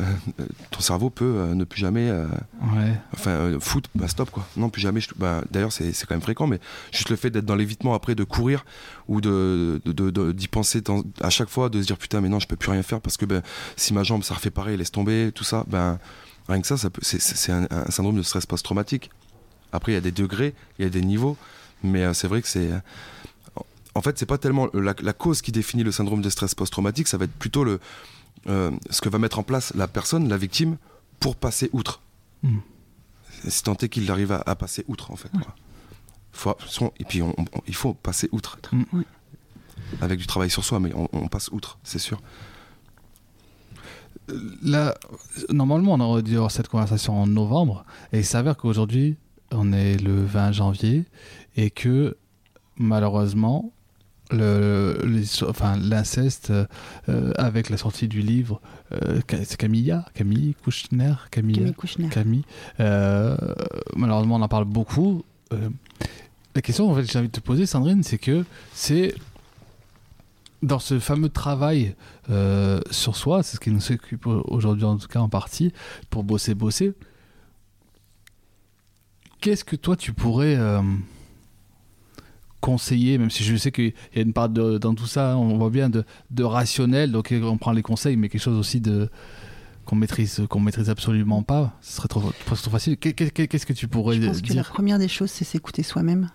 [0.71, 2.29] ton cerveau peut euh, ne plus jamais, euh,
[3.13, 4.47] enfin, foot, bah stop quoi.
[4.57, 5.01] Non, plus jamais.
[5.17, 6.61] Bah, D'ailleurs, c'est quand même fréquent, mais
[6.93, 8.65] juste le fait d'être dans l'évitement après, de courir
[9.09, 10.81] ou de d'y de, penser
[11.21, 13.17] à chaque fois, de se dire putain, mais non, je peux plus rien faire parce
[13.17, 13.43] que ben,
[13.75, 15.99] si ma jambe ça refait pareil, laisse tomber, tout ça, ben
[16.49, 19.11] rien que ça, ça c'est un, un, syndrome de stress post-traumatique.
[19.73, 21.37] Après, il y a des degrés, il y a des niveaux,
[21.83, 22.71] mais c'est vrai que c'est
[23.97, 27.09] en fait, c'est pas tellement la, la, cause qui définit le syndrome de stress post-traumatique,
[27.09, 27.81] ça va être plutôt le,
[28.49, 30.77] euh, ce que va mettre en place la personne, la victime,
[31.21, 32.01] pour passer outre.
[32.43, 32.59] Mm.
[33.49, 35.31] C'est tenter qu'il arrive à, passer outre, en fait.
[36.99, 37.23] et puis,
[37.67, 38.59] il faut passer outre.
[38.73, 39.03] Mm.
[40.01, 42.21] Avec du travail sur soi, mais on, passe outre, c'est sûr.
[44.63, 44.97] Là,
[45.51, 49.17] normalement, on aurait dû avoir cette conversation en novembre, et il s'avère qu'aujourd'hui,
[49.53, 51.05] on est le 20 janvier,
[51.57, 52.17] et que
[52.77, 53.73] malheureusement,
[54.31, 56.53] le, enfin l'inceste
[57.09, 58.61] euh, avec la sortie du livre
[58.93, 62.45] euh, c'est Camilla Camille Kouchner Camille Camille, Camille
[62.81, 63.37] euh,
[63.95, 65.25] malheureusement on en parle beaucoup.
[66.55, 69.15] La question en fait que j'ai envie de te poser Sandrine c'est que c'est
[70.63, 71.95] dans ce fameux travail
[72.91, 75.73] sur soi c'est ce qui nous occupe aujourd'hui en tout cas en partie
[76.11, 76.95] pour bosser bosser
[79.41, 80.59] qu'est-ce que toi tu pourrais
[82.67, 85.57] conseiller, même si je sais qu'il y a une part de, dans tout ça, on
[85.57, 86.03] voit bien de,
[86.33, 89.09] de, rationnel, donc on prend les conseils, mais quelque chose aussi de,
[89.85, 92.97] qu'on maîtrise, qu'on maîtrise absolument pas, ce serait trop, trop facile.
[92.97, 96.29] Qu'est-ce que tu pourrais Je pense que la première des choses, c'est s'écouter soi-même.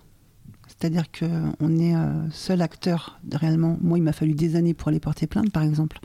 [0.68, 3.78] C'est-à-dire qu'on est euh, seul acteur réellement.
[3.82, 6.00] Moi, il m'a fallu des années pour aller porter plainte, par exemple.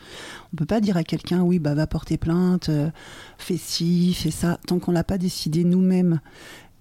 [0.52, 2.90] On peut pas dire à quelqu'un, oui, bah va porter plainte, euh,
[3.38, 6.20] fais ci, fais ça, tant qu'on l'a pas décidé nous-mêmes.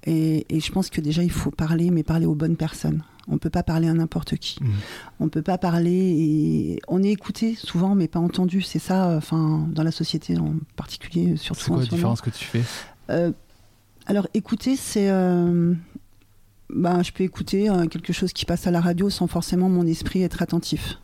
[0.06, 3.04] Et, je pense que déjà, il faut parler, mais parler aux bonnes personnes.
[3.28, 4.60] On peut pas parler à n'importe qui.
[4.62, 4.74] On mmh.
[5.22, 8.62] On peut pas parler et on est écouté souvent, mais pas entendu.
[8.62, 11.64] C'est ça, euh, enfin, dans la société en particulier, surtout.
[11.64, 12.64] C'est quoi la différence que tu fais?
[14.08, 15.10] Alors, écouter, c'est
[16.70, 19.86] bah, je peux écouter euh, quelque chose qui passe à la radio sans forcément mon
[19.86, 21.00] esprit être attentif.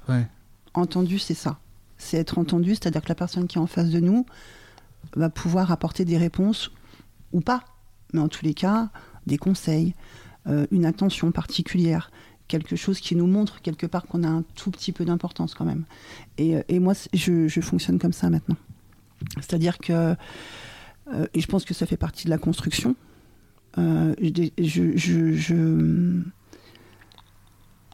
[0.74, 1.60] Entendu, c'est ça.
[1.98, 4.26] C'est être entendu, c'est-à-dire que la personne qui est en face de nous
[5.16, 6.72] va pouvoir apporter des réponses
[7.32, 7.64] ou pas,
[8.14, 8.90] mais en tous les cas,
[9.28, 9.96] des conseils,
[10.48, 12.12] euh, une attention particulière,
[12.48, 15.66] quelque chose qui nous montre quelque part qu'on a un tout petit peu d'importance quand
[15.66, 15.86] même.
[16.38, 18.58] Et, euh, moi, je, fonctionne comme ça maintenant.
[19.38, 20.16] C'est-à-dire que,
[21.34, 22.96] et je pense que ça fait partie de la construction,
[23.78, 24.14] euh,
[24.58, 26.22] je, je,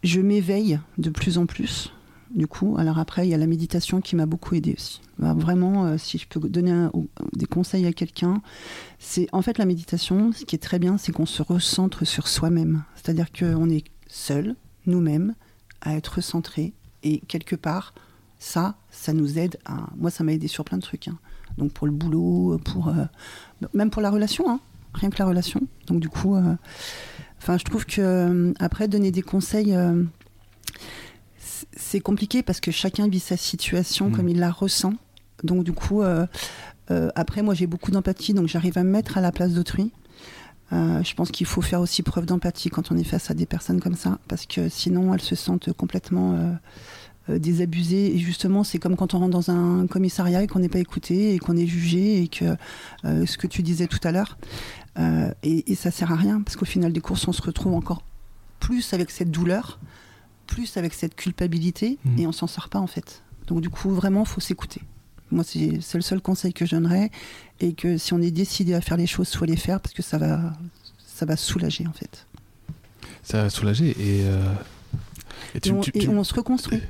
[0.03, 1.93] je, m'éveille de plus en plus.
[2.37, 5.01] Du coup, alors après, il y a la méditation qui m'a beaucoup aidé aussi.
[5.17, 6.87] Bah, vraiment, euh, si je peux donner
[7.33, 8.43] des conseils à quelqu'un,
[8.99, 10.31] c'est en fait la méditation.
[10.31, 12.83] Ce qui est très bien, c'est qu'on se recentre sur soi-même.
[12.93, 15.33] C'est-à-dire qu'on est seul, nous-mêmes,
[15.81, 16.73] à être centré.
[17.01, 17.95] Et quelque part,
[18.37, 19.87] ça, ça nous aide à.
[19.97, 21.07] Moi, ça m'a aidé sur plein de trucs.
[21.07, 21.17] Hein.
[21.57, 23.05] Donc pour le boulot, pour euh,
[23.73, 24.47] même pour la relation.
[24.47, 24.59] Hein
[24.93, 25.61] rien que la relation.
[25.87, 26.55] Donc du coup, euh,
[27.47, 29.75] je trouve que après donner des conseils,
[31.77, 34.29] c'est compliqué parce que chacun vit sa situation comme mm.
[34.29, 34.93] il la ressent.
[35.43, 36.01] Donc du coup,
[37.15, 39.91] après, moi j'ai beaucoup d'empathie, donc j'arrive à me mettre à la place d'autrui.
[40.71, 43.79] je pense qu'il faut faire aussi preuve d'empathie quand on est face à des personnes
[43.79, 46.57] comme ça, parce que sinon elles se sentent complètement
[47.29, 48.15] euh, désabusé.
[48.15, 51.33] Et justement, c'est comme quand on rentre dans un commissariat et qu'on n'est pas écouté
[51.33, 52.55] et qu'on est jugé et que
[53.03, 54.37] euh, ce que tu disais tout à l'heure.
[54.97, 58.01] Euh, et, ça sert à rien parce qu'au final des courses, on se retrouve encore
[58.59, 59.79] plus avec cette douleur,
[60.47, 62.19] plus avec cette culpabilité mmh.
[62.19, 63.21] et on s'en sort pas en fait.
[63.47, 64.81] Donc du coup, vraiment, faut s'écouter.
[65.29, 67.11] Moi, c'est le seul conseil que je donnerais
[67.59, 70.01] et que si on est décidé à faire les choses, faut les faire parce que
[70.01, 70.53] ça va,
[71.05, 72.25] ça va soulager en fait.
[73.23, 74.25] Ça va soulager et
[75.55, 75.71] et,
[76.09, 76.81] on, se reconstruit.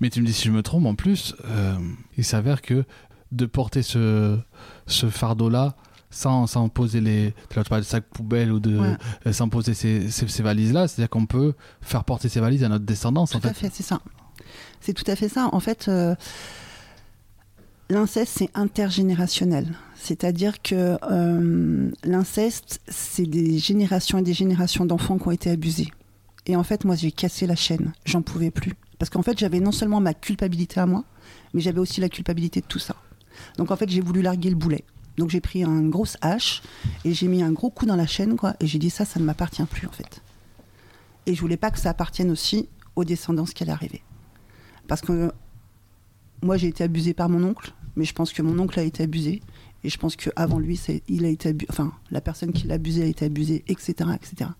[0.00, 1.76] Mais tu me dis si je me trompe, en plus, euh,
[2.16, 2.84] il s'avère que
[3.32, 4.38] de porter ce,
[4.86, 5.76] ce fardeau-là,
[6.10, 8.78] sans, sans, poser les tu parles de sacs poubelles ou de
[9.26, 12.40] euh, sans poser ces, ces, valises là c'est à dire qu'on peut faire porter ces
[12.40, 14.00] valises à notre descendance tout en à fait, c'est ça
[14.80, 16.14] c'est tout à fait ça en fait euh,
[17.90, 20.96] l'inceste c'est intergénérationnel c'est à dire que
[22.04, 25.90] l'inceste c'est des générations et des générations d'enfants qui ont été abusés
[26.46, 27.92] et en fait, moi, j'ai cassé la chaîne.
[28.04, 28.74] J'en pouvais plus.
[28.98, 31.04] Parce qu'en fait, j'avais non seulement ma culpabilité à moi,
[31.52, 32.96] mais j'avais aussi la culpabilité de tout ça.
[33.58, 34.84] Donc en fait, j'ai voulu larguer le boulet.
[35.16, 36.62] Donc j'ai pris un gros hache
[37.04, 38.54] et j'ai mis un gros coup dans la chaîne, quoi.
[38.60, 40.22] Et j'ai dit ça, ça ne m'appartient plus, en fait.
[41.26, 44.02] Et je voulais pas que ça appartienne aussi aux descendants qui allaient arriver.
[44.88, 45.32] Parce que
[46.42, 49.02] moi, j'ai été abusée par mon oncle, mais je pense que mon oncle a été
[49.02, 49.42] abusé.
[49.84, 53.06] Et je pense qu'avant lui, il a été enfin, la personne qui l'a abusé a
[53.06, 54.50] été abusée, etc., etc.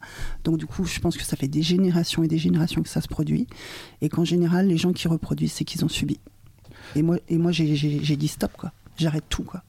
[0.45, 3.01] Donc du coup, je pense que ça fait des générations et des générations que ça
[3.01, 3.49] se produit,
[4.03, 6.21] et qu'en général, les gens qui reproduisent, c'est qu'ils ont subi.
[6.95, 8.73] Et moi, et moi, j'ai dit stop, quoi.
[8.97, 9.65] J'arrête tout, quoi.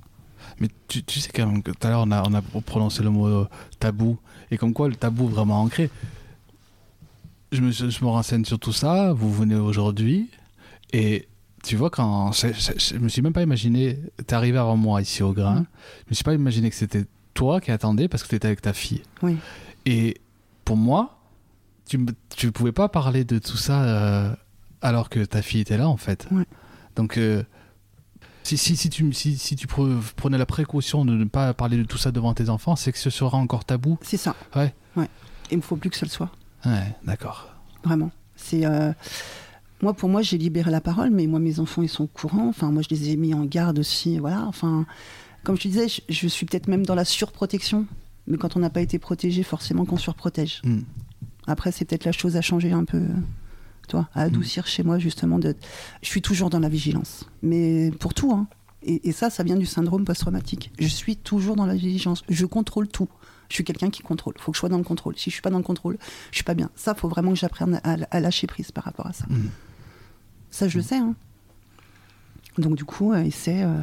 [0.60, 3.04] Mais tu, tu sais quand même que tout à l'heure, on a, on a prononcé
[3.04, 3.48] le mot euh,
[3.80, 4.18] tabou,
[4.52, 5.90] et comme quoi le tabou vraiment ancré.
[7.52, 10.30] Je me, je me renseigne sur tout ça, vous venez aujourd'hui,
[10.92, 11.28] et
[11.64, 15.24] tu vois, quand je, je, me suis même pas imaginé, t'es arrivé avant moi ici
[15.24, 15.66] au grain, mm.
[16.06, 18.62] je me suis pas imaginé que c'était toi qui attendais parce que tu étais avec
[18.62, 19.04] ta fille.
[19.22, 19.38] Oui.
[19.86, 20.18] Et
[20.66, 21.20] pour moi,
[21.86, 24.36] tu ne pouvais pas parler de tout ça euh,
[24.82, 26.28] alors que ta fille était là en fait.
[26.96, 27.44] Donc, euh,
[28.48, 31.84] si, si, si, tu, si, si, tu prenais la précaution de ne pas parler de
[31.84, 33.98] tout ça devant tes enfants, c'est que ce sera encore tabou.
[34.02, 34.36] C'est ça.
[34.56, 34.74] Ouais.
[34.96, 35.10] ouais.
[35.52, 36.32] Il me faut plus que ça le soit.
[36.66, 37.50] Ouais, d'accord.
[37.84, 38.10] Vraiment.
[38.38, 38.66] C'est.
[38.66, 38.94] Euh,
[39.82, 42.48] moi, pour moi, j'ai libéré la parole, mais moi, mes enfants, ils sont au courant.
[42.48, 44.18] Enfin, moi, je les ai mis en garde aussi.
[44.18, 44.46] Voilà.
[44.48, 44.86] Enfin,
[45.44, 47.86] comme je te disais, je, suis peut-être même dans la surprotection.
[48.28, 50.62] Mais quand on n'a pas été protégé, forcément qu'on surprotège.
[50.64, 50.82] Hmm.
[51.48, 53.04] Après, c'est peut-être la chose à changer un peu,
[53.88, 54.68] toi, à adoucir hmm.
[54.68, 55.40] chez moi, justement.
[55.40, 55.56] De...
[56.02, 57.26] Je suis toujours dans la vigilance.
[57.42, 58.48] Mais pour tout, hein.
[58.84, 60.72] Et, et ça, ça vient du syndrome post-traumatique.
[60.80, 62.24] Je suis toujours dans la vigilance.
[62.30, 63.10] Je contrôle tout
[63.50, 64.34] je suis quelqu'un qui contrôle.
[64.38, 65.18] Il faut que je sois dans le contrôle.
[65.18, 65.98] Si je suis pas dans le contrôle,
[66.32, 66.70] je suis pas bien.
[66.76, 69.26] Ça, faut vraiment que j'apprenne à, lâcher prise par rapport à ça.
[69.30, 69.50] Hmm.
[70.52, 70.98] Ça, je le sais.
[70.98, 71.16] Hein.
[72.58, 73.64] Donc, du coup, euh, c'est.
[73.64, 73.80] Euh,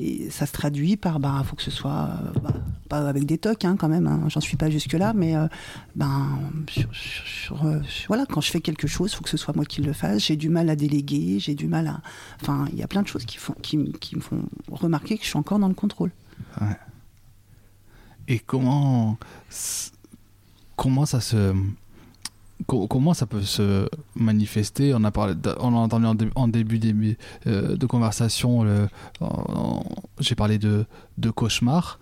[0.00, 2.54] et ça se traduit par, bah, faut que ce soit, euh, bah,
[2.88, 5.46] pas avec des tocs hein, quand même, hein, j'en suis pas jusque-là, mais euh,
[5.94, 6.38] ben,
[7.52, 9.92] euh, voilà, quand je fais quelque chose, il faut que ce soit moi qui le
[9.92, 10.24] fasse.
[10.24, 12.00] J'ai du mal à déléguer, j'ai du mal à.
[12.40, 15.28] Enfin, il y a plein de choses qui, font, qui, me font remarquer que je
[15.28, 16.10] suis encore dans le contrôle.
[18.26, 19.18] Et comment,
[20.76, 21.54] comment ça se
[22.66, 24.94] comment ça peut se manifester?
[24.94, 28.88] On a parlé, on a entendu en, début, euh, de conversation,
[30.18, 30.84] j'ai parlé de,
[31.18, 31.98] de cauchemar.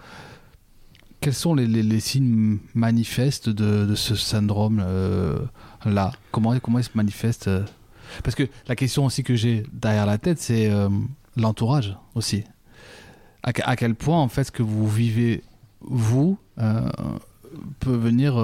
[1.20, 5.38] Quels sont les, signes manifestes de, ce syndrome euh,
[6.30, 7.64] Comment comment il se manifeste euh?
[8.24, 10.70] Parce que la question aussi que j'ai derrière la tête, c'est
[11.36, 12.44] l'entourage aussi.
[13.42, 15.42] À, à, quel point en fait ce que vous vivez
[15.80, 18.38] vous peut venir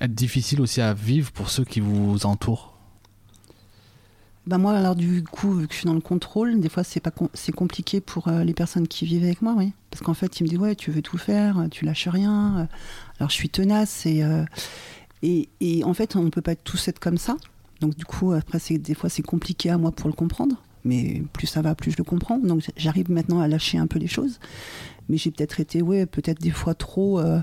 [0.00, 2.72] être difficile aussi à vivre pour ceux qui vous entourent
[4.46, 7.00] bah moi, alors du coup, vu que je suis dans le contrôle, des fois c'est
[7.00, 9.72] pas c'est compliqué pour euh, les personnes qui vivent avec moi, oui.
[9.90, 12.68] Parce qu'en fait, ils me disent ouais, tu veux tout faire, tu lâches rien.
[13.18, 14.44] Alors je suis tenace et euh,
[15.60, 17.36] et, en fait, on peut pas tous être comme ça.
[17.80, 20.62] Donc du coup, après, c'est des fois c'est compliqué à moi pour le comprendre.
[20.84, 22.38] Mais plus ça va, plus je le comprends.
[22.38, 24.38] Donc j'arrive maintenant à lâcher un peu les choses.
[25.08, 27.18] Mais j'ai peut-être été, ouais, peut-être des fois trop.
[27.20, 27.40] Euh,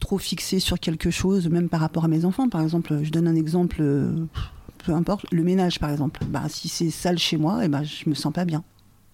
[0.00, 2.48] trop fixé sur quelque chose, même par rapport à mes enfants.
[2.48, 4.12] Par exemple, je donne un exemple, euh,
[4.84, 6.24] peu importe, le ménage par exemple.
[6.26, 8.64] Bah, si c'est sale chez moi, et eh ben, je me sens pas bien.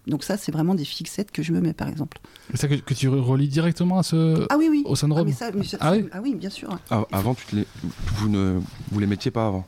[0.06, 2.18] Donc ça, c'est vraiment des fixettes que je me mets, par exemple.
[2.50, 4.84] C'est ça que, tu relis directement à ce, ah, oui, oui.
[4.86, 6.78] au syndrome ah, ah, oui ah, oui bien sûr.
[6.90, 7.66] Ah, avant, tu te les,
[8.14, 8.60] vous ne
[8.92, 9.66] vous les mettiez pas avant?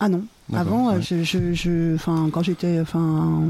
[0.00, 0.24] Ah non.
[0.52, 1.96] Avant, je, je,
[2.30, 3.42] quand j'étais, enfin,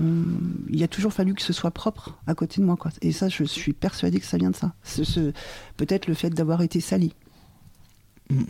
[0.69, 2.91] il y a toujours fallu que ce soit propre à côté de moi, quoi.
[3.03, 4.75] Et ça, je suis persuadée que ça vient de ça.
[4.83, 5.33] Ce,
[5.77, 7.15] peut-être le fait d'avoir été sali.
[8.31, 8.45] Mm.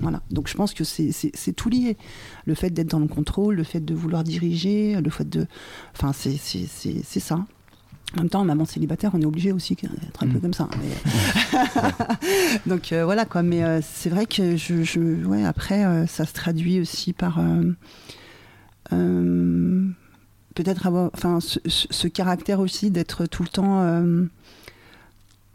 [0.00, 0.20] Voilà.
[0.30, 1.96] Donc je pense que c'est tout lié.
[2.44, 5.46] Le fait d'être dans le contrôle, le fait de vouloir diriger, le fait de,
[5.94, 7.46] enfin, c'est ça.
[8.16, 10.40] En même temps, maman célibataire, on est obligé aussi d'être un peu mm.
[10.40, 10.68] comme ça.
[12.66, 13.42] Donc euh, voilà quoi.
[13.42, 17.40] Mais euh, c'est vrai que je, je ouais, après, euh, ça se traduit aussi par
[20.54, 24.28] peut-être avoir, enfin, ce, caractère aussi d'être tout le temps, de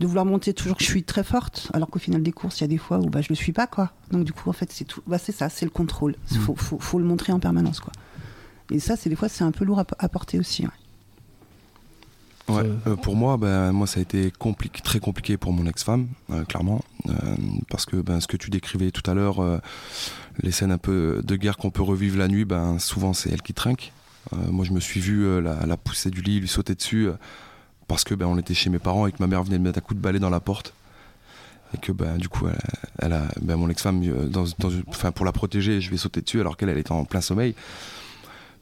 [0.08, 2.66] vouloir monter toujours que je suis très forte, alors qu'au final des courses, il y
[2.66, 3.92] a des fois où bah je le suis pas quoi.
[4.10, 5.04] Donc du coup, en fait, c'est tout.
[5.06, 6.16] Bah c'est ça, c'est le contrôle.
[6.32, 6.42] Il mm.
[6.42, 7.94] faut, faut, faut, le montrer en permanence quoi.
[8.72, 10.64] Et ça, c'est des fois, c'est un peu lourd à, porter aussi.
[10.64, 10.72] Ouais.
[12.50, 16.08] Ouais, euh, pour moi, ben, moi, ça a été compliqué, très compliqué pour mon ex-femme,
[16.32, 17.14] euh, clairement, euh,
[17.70, 19.42] parce que ben, ce que tu décrivais tout à l'heure,
[20.42, 23.42] les scènes un peu de guerre qu'on peut revivre la nuit, ben, souvent c'est elle
[23.42, 23.92] qui trinque.
[24.50, 27.10] moi, je me suis vu la, la, pousser du lit, lui sauter dessus,
[27.88, 29.80] parce que ben, on était chez mes parents et que ma mère venait de mettre
[29.80, 30.74] un coup de balai dans la porte.
[31.74, 32.48] Et que ben, du coup,
[33.00, 36.56] elle, a, ben, mon ex-femme, dans, dans, pour la protéger, je vais sauter dessus alors
[36.56, 37.56] qu'elle elle était en plein sommeil.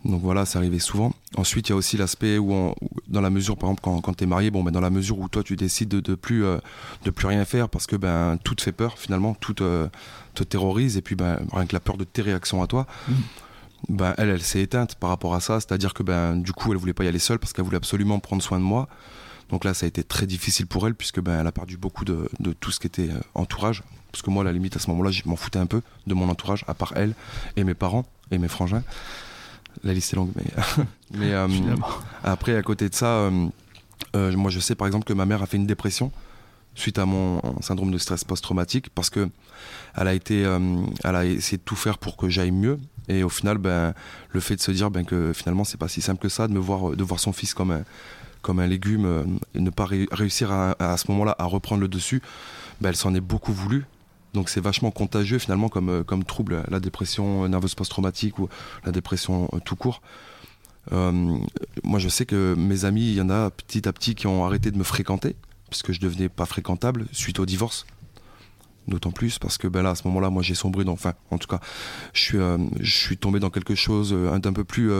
[0.06, 1.14] Donc voilà, ça arrivait souvent.
[1.36, 2.74] Ensuite, il y a aussi l'aspect où,
[3.08, 5.18] dans la mesure, par exemple, quand, quand tu es marié, bon, ben, dans la mesure
[5.18, 6.60] où toi, tu décides de, de plus, euh,
[7.04, 9.90] de plus rien faire parce que ben, tout te fait peur, finalement, tout te,
[10.48, 13.14] terrorise, et puis ben, rien que la peur de tes réactions à toi, mmh.
[13.90, 15.60] ben, elle, elle s'est éteinte par rapport à ça.
[15.60, 18.20] C'est-à-dire que ben, du coup, elle voulait pas y aller seule parce qu'elle voulait absolument
[18.20, 18.88] prendre soin de moi.
[19.50, 22.06] Donc là, ça a été très difficile pour elle puisque ben, elle a perdu beaucoup
[22.06, 23.82] de, de tout ce qui était euh, entourage.
[24.12, 26.14] Parce que moi, à la limite, à ce moment-là, je m'en foutais un peu de
[26.14, 27.16] mon entourage, à part elle
[27.56, 28.84] et mes parents et mes frangins
[29.84, 30.46] la liste est longue, mais,
[31.18, 31.48] mais euh,
[32.24, 33.48] après, à côté de ça, euh,
[34.16, 36.12] euh, moi je sais par exemple que ma mère a fait une dépression
[36.74, 39.30] suite à mon syndrome de stress post-traumatique parce que
[39.96, 42.78] elle a été, elle a essayé de tout faire pour que j'aille mieux.
[43.08, 43.94] Et au final, ben,
[44.32, 46.54] le fait de se dire ben, que finalement c'est pas si simple que ça, de
[46.54, 47.84] me voir, de voir son fils comme un,
[48.42, 52.22] comme un légume et ne pas réussir à, à ce moment-là à reprendre le dessus,
[52.82, 53.86] ben, elle s'en est beaucoup voulu
[54.36, 58.48] donc c'est vachement contagieux finalement comme, euh, trouble, la dépression nerveuse post-traumatique ou
[58.86, 60.02] la dépression euh, tout court.
[60.92, 61.38] Euh,
[61.84, 64.46] moi je sais que mes amis, il y en a petit à petit qui ont
[64.46, 65.36] arrêté de me fréquenter,
[65.70, 67.88] puisque je devenais pas fréquentable suite au divorce.
[68.88, 71.40] D'autant plus parce que ben là, à ce moment-là, moi j'ai sombré dans, enfin en
[71.40, 71.60] tout cas,
[72.14, 72.38] je suis,
[72.80, 74.92] je suis tombé dans quelque chose d'un peu plus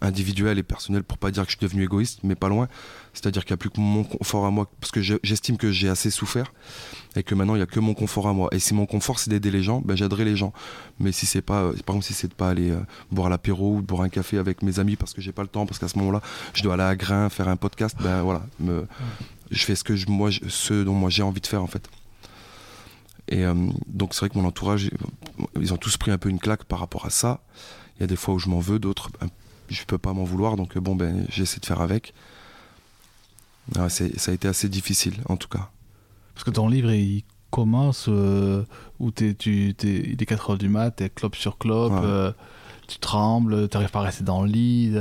[0.00, 2.68] individuel et personnel pour pas dire que je suis devenu égoïste, mais pas loin.
[3.12, 5.88] C'est-à-dire qu'il n'y a plus que mon confort à moi, parce que j'estime que j'ai
[5.88, 6.52] assez souffert
[7.16, 8.48] et que maintenant il n'y a que mon confort à moi.
[8.52, 10.52] Et si mon confort c'est d'aider les gens, ben j'aiderai les gens.
[10.98, 12.80] Mais si c'est pas, par exemple si c'est de pas aller euh,
[13.10, 15.66] boire l'apéro ou boire un café avec mes amis parce que j'ai pas le temps,
[15.66, 16.20] parce qu'à ce moment-là
[16.54, 18.42] je dois aller à Grain faire un podcast, ben voilà,
[19.50, 20.30] je fais ce que moi,
[20.84, 21.88] dont moi j'ai envie de faire en fait.
[23.28, 23.54] Et euh,
[23.86, 24.90] donc c'est vrai que mon entourage,
[25.58, 27.40] ils ont tous pris un peu une claque par rapport à ça.
[27.96, 29.10] Il y a des fois où je m'en veux, d'autres
[29.68, 32.14] je peux pas m'en vouloir, donc bon, ben, j'essaie de faire avec.
[33.88, 35.70] ça a été assez difficile, en tout cas.
[36.34, 38.64] Parce que ton livre, il commence euh,
[38.98, 42.32] où es, tu, es, il est 4 heures du mat, t'es clope sur clope, euh,
[42.88, 44.94] tu trembles, tu n'arrives pas à rester dans le lit.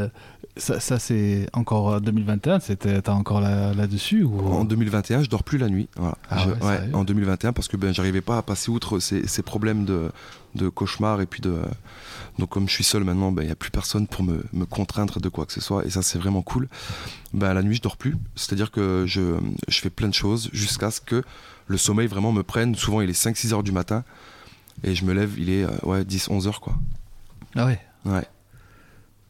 [0.57, 4.39] Euh, ça, ça c'est encore 2021, t'as encore là-dessus ou...
[4.39, 5.89] En 2021, je dors plus la nuit.
[5.95, 6.17] Voilà.
[6.29, 9.41] Ah ouais, ouais, en 2021, parce que ben, j'arrivais pas à passer outre ces, ces
[9.41, 10.11] problèmes de,
[10.55, 11.21] de cauchemar.
[11.21, 11.57] Et puis de.
[12.39, 14.65] Donc, comme je suis seul maintenant, ben, il n'y a plus personne pour me, me
[14.65, 15.85] contraindre de quoi que ce soit.
[15.85, 16.67] Et ça, c'est vraiment cool.
[17.33, 18.15] Ben, la nuit, je dors plus.
[18.35, 19.35] C'est-à-dire que je,
[19.67, 21.23] je fais plein de choses jusqu'à ce que
[21.67, 22.75] le sommeil vraiment me prenne.
[22.75, 24.03] Souvent, il est 5-6 heures du matin.
[24.83, 26.73] Et je me lève, il est euh, ouais, 10-11 heures, quoi.
[27.55, 27.79] Ah ouais?
[28.05, 28.23] Ouais.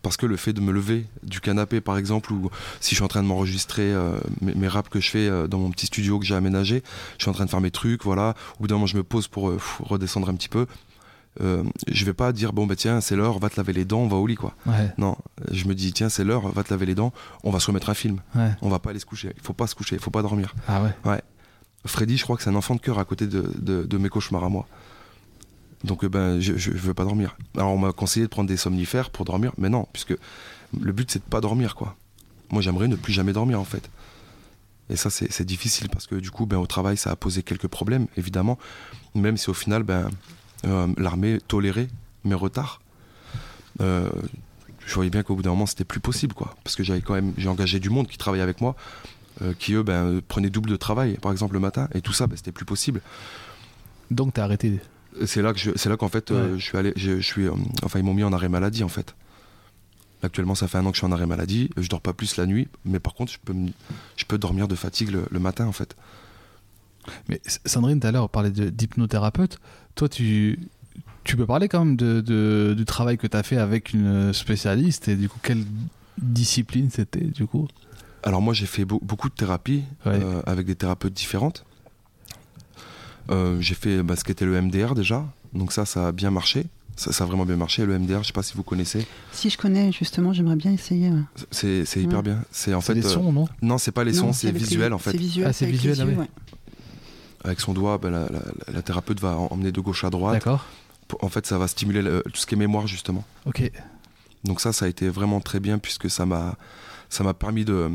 [0.04, 3.04] Parce que le fait de me lever du canapé, par exemple, ou si je suis
[3.04, 5.88] en train de m'enregistrer euh, mes, mes raps que je fais euh, dans mon petit
[5.88, 6.84] studio que j'ai aménagé,
[7.18, 8.36] je suis en train de faire mes trucs, voilà.
[8.58, 10.68] Au bout d'un moment, je me pose pour euh, redescendre un petit peu.
[11.40, 14.08] Je vais pas dire, bon, bah tiens, c'est l'heure, va te laver les dents, on
[14.08, 14.54] va au lit, quoi.
[14.68, 14.92] Ouais.
[15.00, 15.18] Non,
[15.52, 17.12] je me dis, tiens, c'est l'heure, va te laver les dents,
[17.44, 18.20] on va se remettre un film.
[18.36, 18.52] Ouais.
[18.62, 19.32] On va pas aller se coucher.
[19.36, 20.54] Il faut pas se coucher, il faut pas dormir.
[20.68, 21.22] Ah ouais.
[21.86, 24.10] Freddy, je crois que c'est un enfant de cœur à côté de, de- de mes
[24.10, 24.68] cauchemars à moi.
[25.84, 27.36] Donc euh, ben, je, je veux pas dormir.
[27.56, 30.16] Alors on m'a conseillé de prendre des somnifères pour dormir, mais non, puisque
[30.80, 31.96] le but c'est de pas dormir quoi.
[32.52, 33.90] Moi j'aimerais ne plus jamais dormir en fait.
[34.90, 37.68] Et ça c'est difficile parce que du coup ben, au travail ça a posé quelques
[37.68, 38.58] problèmes évidemment,
[39.16, 40.10] même si au final ben,
[40.66, 41.88] euh, l'armée tolérait
[42.24, 42.82] mes retards.
[43.82, 44.10] Euh,
[44.86, 47.14] je voyais bien qu'au bout d'un moment c'était plus possible quoi, parce que j'avais quand
[47.14, 48.76] même j'ai engagé du monde qui travaillait avec moi,
[49.58, 52.36] qui eux ben, prenaient double de travail par exemple le matin et tout ça ben,
[52.38, 53.02] c'était plus possible.
[54.12, 54.80] Donc t'as arrêté.
[55.26, 57.52] C'est là que c'est là qu'en fait euh, je suis allé, je, je suis, euh,
[57.84, 59.16] enfin ils m'ont mis en arrêt maladie en fait.
[60.22, 62.38] Actuellement ça fait un an que je suis en arrêt maladie, je dors pas plus
[62.38, 63.72] la nuit, mais par contre je peux, me-
[64.16, 65.96] je peux dormir de fatigue le, le matin en fait.
[67.28, 69.60] Mais Sandrine, tout à l'heure, parlait d'hypnothérapeute.
[69.96, 70.58] Toi, tu,
[71.26, 74.32] tu peux parler quand même de, de- du travail que tu as fait avec une
[74.32, 75.66] spécialiste et du coup, quelle
[76.18, 77.68] discipline c'était du coup?
[78.26, 80.14] Alors moi j'ai fait beau- beaucoup de thérapies Ouais.
[80.24, 81.66] euh, avec des thérapeutes différentes.
[83.32, 86.66] Euh, j'ai fait bah, ce qu'était le MDR déjà, donc ça ça a bien marché.
[86.96, 87.86] Ça, ça a vraiment bien marché.
[87.88, 91.10] Le MDR, je sais pas si vous connaissez, Si je connais, justement, j'aimerais bien essayer.
[91.10, 91.22] ouais.
[91.50, 92.24] c'est c'est hyper Ouais.
[92.24, 92.44] bien.
[92.52, 93.48] C'est en fait des euh, sons, non?
[93.64, 95.12] Non, c'est pas les Non, sons, c'est les- visuel en fait.
[95.12, 95.48] C'est visuel.
[95.50, 96.18] Ah, c'est les visuel, ah yeux, oui.
[96.18, 96.28] ouais.
[97.44, 100.34] Avec son doigt, bah, la, la- la thérapeute va en- emmener de gauche à droite.
[100.36, 100.66] D'accord.
[101.22, 103.24] En fait, ça va stimuler le- tout ce qui est mémoire justement.
[103.46, 103.70] Ok.
[104.44, 106.56] Donc ça, ça a été vraiment très bien puisque ça m'a,
[107.10, 107.90] ça m'a permis de,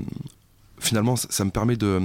[0.80, 2.00] finalement, ça ça me permet de,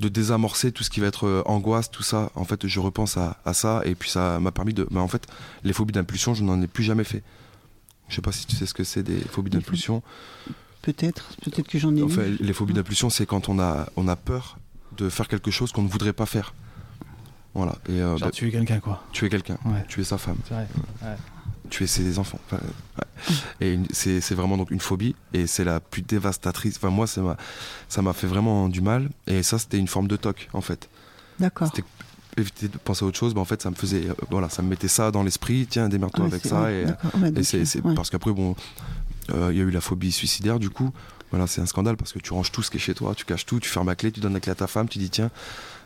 [0.00, 2.30] de désamorcer tout ce qui va être euh, angoisse, tout ça.
[2.34, 5.08] En fait, je repense à, à ça et puis ça m'a permis de, bah, en
[5.08, 5.26] fait,
[5.64, 7.22] les phobies d'impulsion, je n'en ai plus jamais fait.
[8.08, 10.02] Je sais pas si tu sais ce que c'est des phobies d'impulsion.
[10.82, 12.36] Peut-être, peut-être que j'en ai Enfin, eu.
[12.40, 14.58] les phobies d'impulsion, c'est quand on a, on a peur
[14.96, 16.54] de faire quelque chose qu'on ne voudrait pas faire.
[17.54, 17.74] Voilà.
[17.88, 19.02] Et euh, Genre bah, tuer quelqu'un, quoi.
[19.12, 19.84] tuer quelqu'un, Ouais.
[19.88, 20.36] tuer sa femme.
[20.46, 20.68] C'est vrai.
[21.68, 22.38] Tuer ses enfants.
[22.46, 22.62] Enfin,
[22.98, 23.36] ouais.
[23.66, 26.76] Et c'est c'est vraiment donc une phobie et c'est la plus dévastatrice.
[26.76, 27.36] Enfin moi ça m'a
[27.88, 30.88] ça m'a fait vraiment du mal et ça c'était une forme de toc en fait.
[31.38, 31.68] D'accord.
[31.74, 31.86] C'était
[32.36, 34.62] éviter de penser à autre chose, mais en fait ça me faisait euh, voilà ça
[34.62, 35.66] me mettait ça dans l'esprit.
[35.68, 36.84] Tiens démerde-toi Ouais, avec ça ouais,
[37.36, 37.94] et, c'est ouais.
[37.94, 38.54] parce qu'après bon
[39.30, 40.90] euh, il y a eu la phobie suicidaire du coup.
[41.30, 43.24] Voilà c'est un scandale parce que tu ranges tout ce qui est chez toi, tu
[43.26, 45.10] caches tout, tu fermes la clé, tu donnes la clé à ta femme, tu dis
[45.10, 45.30] tiens.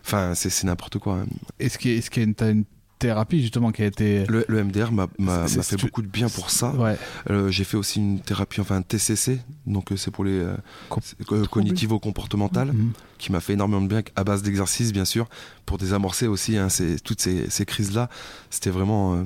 [0.05, 1.15] Enfin c'est c'est n'importe quoi.
[1.21, 1.27] hein.
[1.59, 2.65] Est-ce qu'il y a- est-ce t'as une
[3.03, 4.25] thérapie justement qui a été.
[4.27, 5.09] Le, le MDR m'a
[5.49, 6.71] fait tu- beaucoup de bien pour ça.
[6.75, 6.97] Ouais.
[7.31, 10.55] Euh, j'ai fait aussi une thérapie, enfin un TCC, donc euh, c'est pour les euh,
[10.89, 12.93] Com- euh, cognitivo-comportementales, Mhm.
[13.19, 15.29] qui m'a fait énormément de bien à base d'exercices, bien sûr,
[15.67, 18.09] pour désamorcer aussi hein, ces- toutes ces, ces crises-là.
[18.51, 19.25] C'était vraiment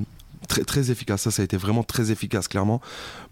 [0.49, 1.22] très, très efficace.
[1.22, 2.81] Ça, ça a été vraiment très efficace, clairement.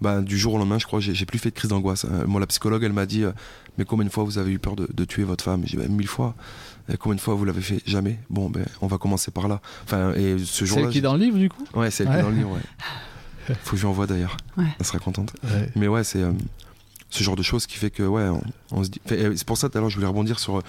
[0.00, 2.04] Ben, du jour au lendemain, je crois, j'ai, plus fait de crise d'angoisse.
[2.10, 3.32] Euh, moi, la psychologue, elle m'a dit, euh,
[3.78, 5.62] mais combien de fois vous avez eu peur de, de tuer votre femme?
[5.64, 6.34] J'ai dit, Ben, mille fois.
[6.92, 8.18] Et combien de fois vous l'avez fait Jamais.
[8.28, 9.60] Bon, ben, on va commencer par là.
[9.84, 12.04] Enfin, et ce C'est jour-là, elle qui est dans le livre du coup ouais, c'est
[12.04, 12.20] elle qui Ouais.
[12.20, 12.50] est dans le livre.
[12.52, 13.54] Ouais.
[13.62, 14.36] Faut que je lui envoie d'ailleurs.
[14.56, 14.64] Ouais.
[14.78, 15.32] Elle sera contente.
[15.44, 15.70] Ouais.
[15.76, 16.32] Mais ouais, c'est euh,
[17.10, 19.00] ce genre de choses qui fait que, ouais, on, on se dit.
[19.06, 20.62] C'est pour ça, tout à l'heure, je voulais rebondir sur euh,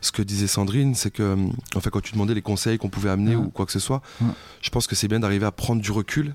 [0.00, 1.36] ce que disait Sandrine, c'est que, euh,
[1.74, 3.44] en fait, quand tu demandais les conseils qu'on pouvait amener Ouais.
[3.44, 4.28] ou quoi que ce soit, Ouais.
[4.62, 6.34] je pense que c'est bien d'arriver à prendre du recul,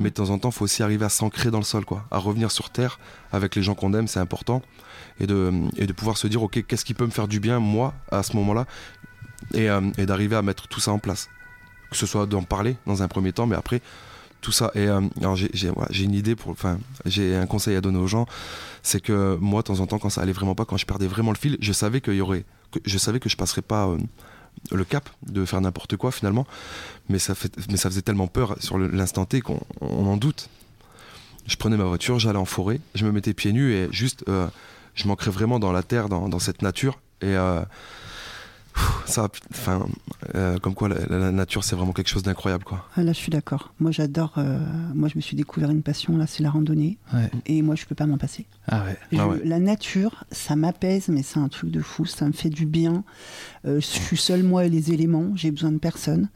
[0.00, 2.18] mais de temps en temps, faut aussi arriver à s'ancrer dans le sol, quoi, à
[2.18, 2.98] revenir sur terre
[3.32, 4.62] avec les gens qu'on aime, c'est important,
[5.20, 7.58] et de, et de pouvoir se dire, ok, qu'est-ce qui peut me faire du bien,
[7.58, 8.66] moi, à ce moment-là,
[9.54, 11.28] et, euh, d'arriver à mettre tout ça en place.
[11.90, 13.80] Que ce soit d'en parler dans un premier temps, mais après,
[14.40, 14.70] tout ça.
[14.74, 15.00] Et euh,
[15.90, 18.26] j'ai une idée pour, enfin, j'ai un conseil à donner aux gens,
[18.82, 21.06] c'est que moi, de temps en temps, quand ça allait vraiment pas, quand je perdais
[21.06, 23.88] vraiment le fil, je savais qu'il y aurait, que, je savais que je passerais pas
[23.88, 23.98] euh,
[24.70, 26.46] le cap de faire n'importe quoi finalement,
[27.08, 30.48] mais ça fait, mais ça faisait tellement peur sur l'instant T qu'on on en doute.
[31.46, 34.46] Je prenais ma voiture, j'allais en forêt, je me mettais pieds nus et juste, euh,
[34.94, 37.62] je m'ancrais vraiment dans la terre, dans, dans cette nature et euh,
[39.06, 39.86] ça, enfin,
[40.34, 42.86] euh, comme quoi la, la nature c'est vraiment quelque chose d'incroyable quoi.
[42.96, 43.72] Ah, là, je suis d'accord.
[43.80, 44.34] Moi, j'adore.
[44.38, 44.58] euh,
[44.94, 46.98] moi, je me suis découvert une passion là, c'est la randonnée.
[47.14, 47.30] Ouais.
[47.46, 48.46] Et moi, je peux pas m'en passer.
[48.68, 48.96] Ah ouais.
[49.12, 49.40] Je- Ah ouais.
[49.44, 52.04] La nature, ça m'apaise, mais c'est un truc de fou.
[52.06, 53.04] Ça me fait du bien.
[53.66, 55.32] Euh, je suis seule, moi et les éléments.
[55.34, 56.28] J'ai besoin de personne.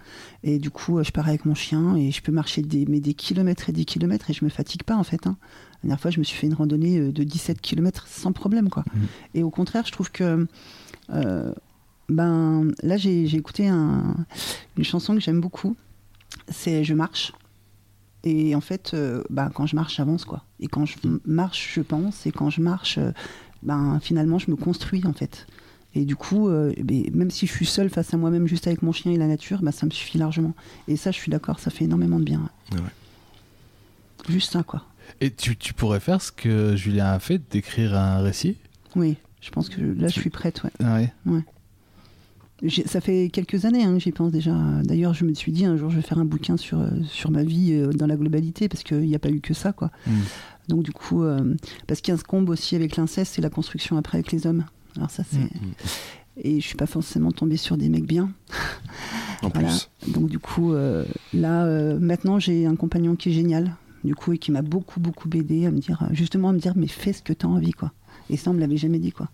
[0.44, 3.14] Et du coup, je pars avec mon chien et je peux marcher des, mais des
[3.14, 5.26] kilomètres et des kilomètres et je me fatigue pas en fait.
[5.26, 5.36] hein.
[5.82, 8.68] La dernière fois, je me suis fait une randonnée de 17 kilomètres sans problème.
[8.70, 8.84] quoi.
[8.94, 9.02] Mhm.
[9.34, 10.46] Et au contraire, je trouve que.
[11.12, 11.52] euh,
[12.14, 14.14] ben, là, j'ai écouté un-
[14.76, 15.76] une chanson que j'aime beaucoup.
[16.48, 17.32] C'est Je marche.
[18.24, 20.44] Et en fait, euh, ben, quand je marche, j'avance, quoi.
[20.60, 22.24] Et quand je m- marche, je pense.
[22.26, 23.10] Et quand je marche, euh,
[23.64, 25.46] ben, finalement, je me construis, en fait.
[25.94, 28.66] Et du coup, euh, eh ben, même si je suis seule face à moi-même, juste
[28.68, 30.54] avec mon chien et la nature, ben, ça me suffit largement.
[30.88, 32.48] Et ça, je suis d'accord, ça fait énormément de bien.
[32.72, 32.84] Ouais, ouais.
[34.32, 34.84] Juste ça, quoi.
[35.20, 38.56] Et tu, tu pourrais faire ce que Julien a fait, d'écrire un récit?
[38.94, 40.70] Oui, je pense que là, je suis prête, ouais.
[40.82, 41.42] Ah ouais.
[42.86, 44.54] Ça fait quelques années hein, que j'y pense déjà.
[44.84, 47.32] D'ailleurs, je me suis dit un jour, je vais faire un bouquin sur, euh, sur
[47.32, 49.90] ma vie euh, dans la globalité, parce qu'il n'y a pas eu que ça, quoi.
[50.06, 50.12] Mm.
[50.68, 51.54] Donc, du coup, euh,
[51.88, 54.46] parce qu'il y a un comble aussi avec l'inceste, c'est la construction après avec les
[54.46, 54.64] hommes.
[54.96, 55.38] Alors, ça, c'est.
[55.40, 55.48] Mm.
[56.36, 58.30] Et je suis pas forcément tombée sur des mecs bien.
[59.42, 59.68] En Voilà.
[59.68, 61.04] plus, Donc, du coup, euh,
[61.34, 61.66] là,
[61.98, 65.66] maintenant, j'ai un compagnon qui est génial, du coup, et qui m'a beaucoup, beaucoup aidé
[65.66, 67.90] à me dire, justement, à me dire, mais fais ce que tu as envie, quoi.
[68.30, 69.28] Et ça, on me l'avait jamais dit, quoi.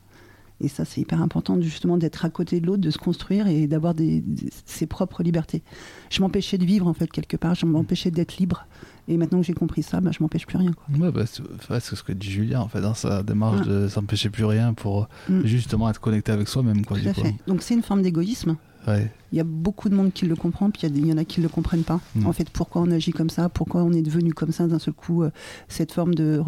[0.60, 3.68] Et ça, c'est hyper important, justement, d'être à côté de l'autre, de se construire et
[3.68, 5.62] d'avoir des, des- ses propres libertés.
[6.10, 7.54] Je m'empêchais de vivre, en fait, quelque part.
[7.54, 8.66] Je m'empêchais d'être libre.
[9.06, 10.84] Et maintenant que j'ai compris ça, bah, je m'empêche plus rien, quoi.
[10.98, 13.72] Ouais, bah, c'est ouais, ce que dit Julien, en fait, dans sa démarche Ouais.
[13.72, 15.42] de s'empêcher plus rien pour Mm.
[15.44, 16.98] justement être connecté avec soi-même, quoi.
[16.98, 17.34] Tout à fait.
[17.46, 18.56] Donc, c'est une forme d'égoïsme.
[18.88, 19.12] Ouais.
[19.32, 21.24] Il y a beaucoup de monde qui le comprend, puis y il y, en a
[21.24, 22.00] qui ne le comprennent pas.
[22.16, 22.26] Mm.
[22.26, 24.94] En fait, pourquoi on agit comme ça, pourquoi on est devenu comme ça d'un seul
[24.94, 25.30] coup, euh,
[25.68, 26.42] cette forme de.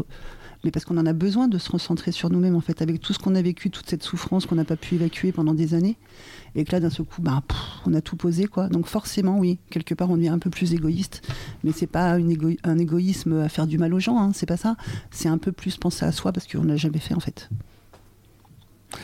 [0.65, 3.15] Mais parce qu'on en a besoin de se recentrer sur nous-mêmes, en fait, avec tout
[3.15, 5.97] ce qu'on a vécu, toute cette souffrance qu'on n'a pas pu évacuer pendant des années.
[6.55, 8.69] Et que là, d'un seul coup, bah, pff, on a tout posé, quoi.
[8.69, 11.23] Donc, forcément, oui, quelque part, on devient un peu plus égoïste.
[11.65, 14.45] Mais c'est pas une égo- un égoïsme à faire du mal aux gens, hein, c'est
[14.47, 14.77] pas ça.
[15.11, 17.49] C'est un peu plus penser à soi parce qu'on ne l'a jamais fait, en fait.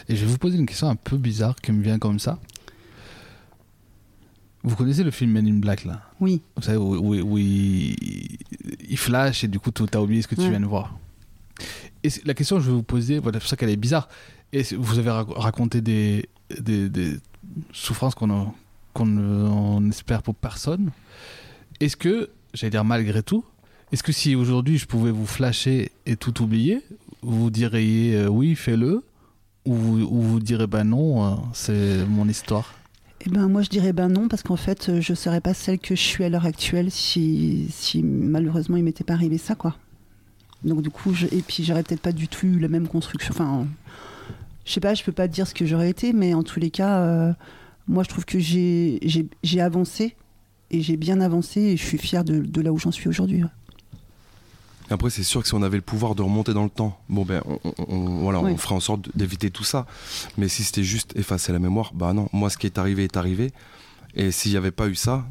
[0.09, 2.39] Et je vais vous poser une question un peu bizarre qui me vient comme ça.
[4.63, 6.03] Vous connaissez le film Men in Black, là?
[6.21, 7.95] Oui, Vous savez, où, où- où il,
[8.91, 10.99] il flash et du coup, tu as oublié ce que tu viens de voir.
[12.05, 14.09] Et la question que je vais vous poser, voilà, c'est pour ça qu'elle est bizarre.
[14.53, 16.29] Et vous avez rac- raconté des,
[16.61, 17.17] des, des
[17.73, 18.53] souffrances qu'on
[18.95, 20.91] qu'on ne- on espère pour personne.
[21.81, 23.45] Est-ce que, j'allais dire malgré tout,
[23.93, 26.83] est-ce que si aujourd'hui je pouvais vous flasher et tout oublier,
[27.23, 29.03] vous diriez euh, oui, fais-le
[29.67, 32.75] ou, vous- ou vous direz ben non, euh, c'est mon histoire?
[33.27, 35.95] Eh ben moi je dirais ben non parce qu'en fait je serais pas celle que
[35.97, 39.77] je suis à l'heure actuelle si, si malheureusement il m'était pas arrivé ça quoi.
[40.67, 43.33] Donc du coup je, et puis j'aurais peut-être pas du tout eu la même construction.
[43.35, 43.67] Enfin
[44.67, 46.71] je sais pas, je peux pas dire ce que j'aurais été, mais en tous les
[46.71, 47.33] cas euh,
[47.89, 50.17] moi je trouve que j'ai j'ai j'ai avancé
[50.71, 53.43] et j'ai bien avancé et je suis fière de, de là où j'en suis aujourd'hui.
[53.45, 53.51] ouais.
[54.89, 57.25] Après, c'est sûr que si on avait le pouvoir de remonter dans le temps, bon
[57.25, 59.85] ben, on, on- on- voilà, on ferait en sorte d'éviter tout ça.
[60.39, 62.29] Mais si c'était juste effacer la mémoire, bah non.
[62.33, 63.51] Moi, ce qui est arrivé est arrivé.
[64.14, 65.27] Et s'il n'y avait pas eu ça,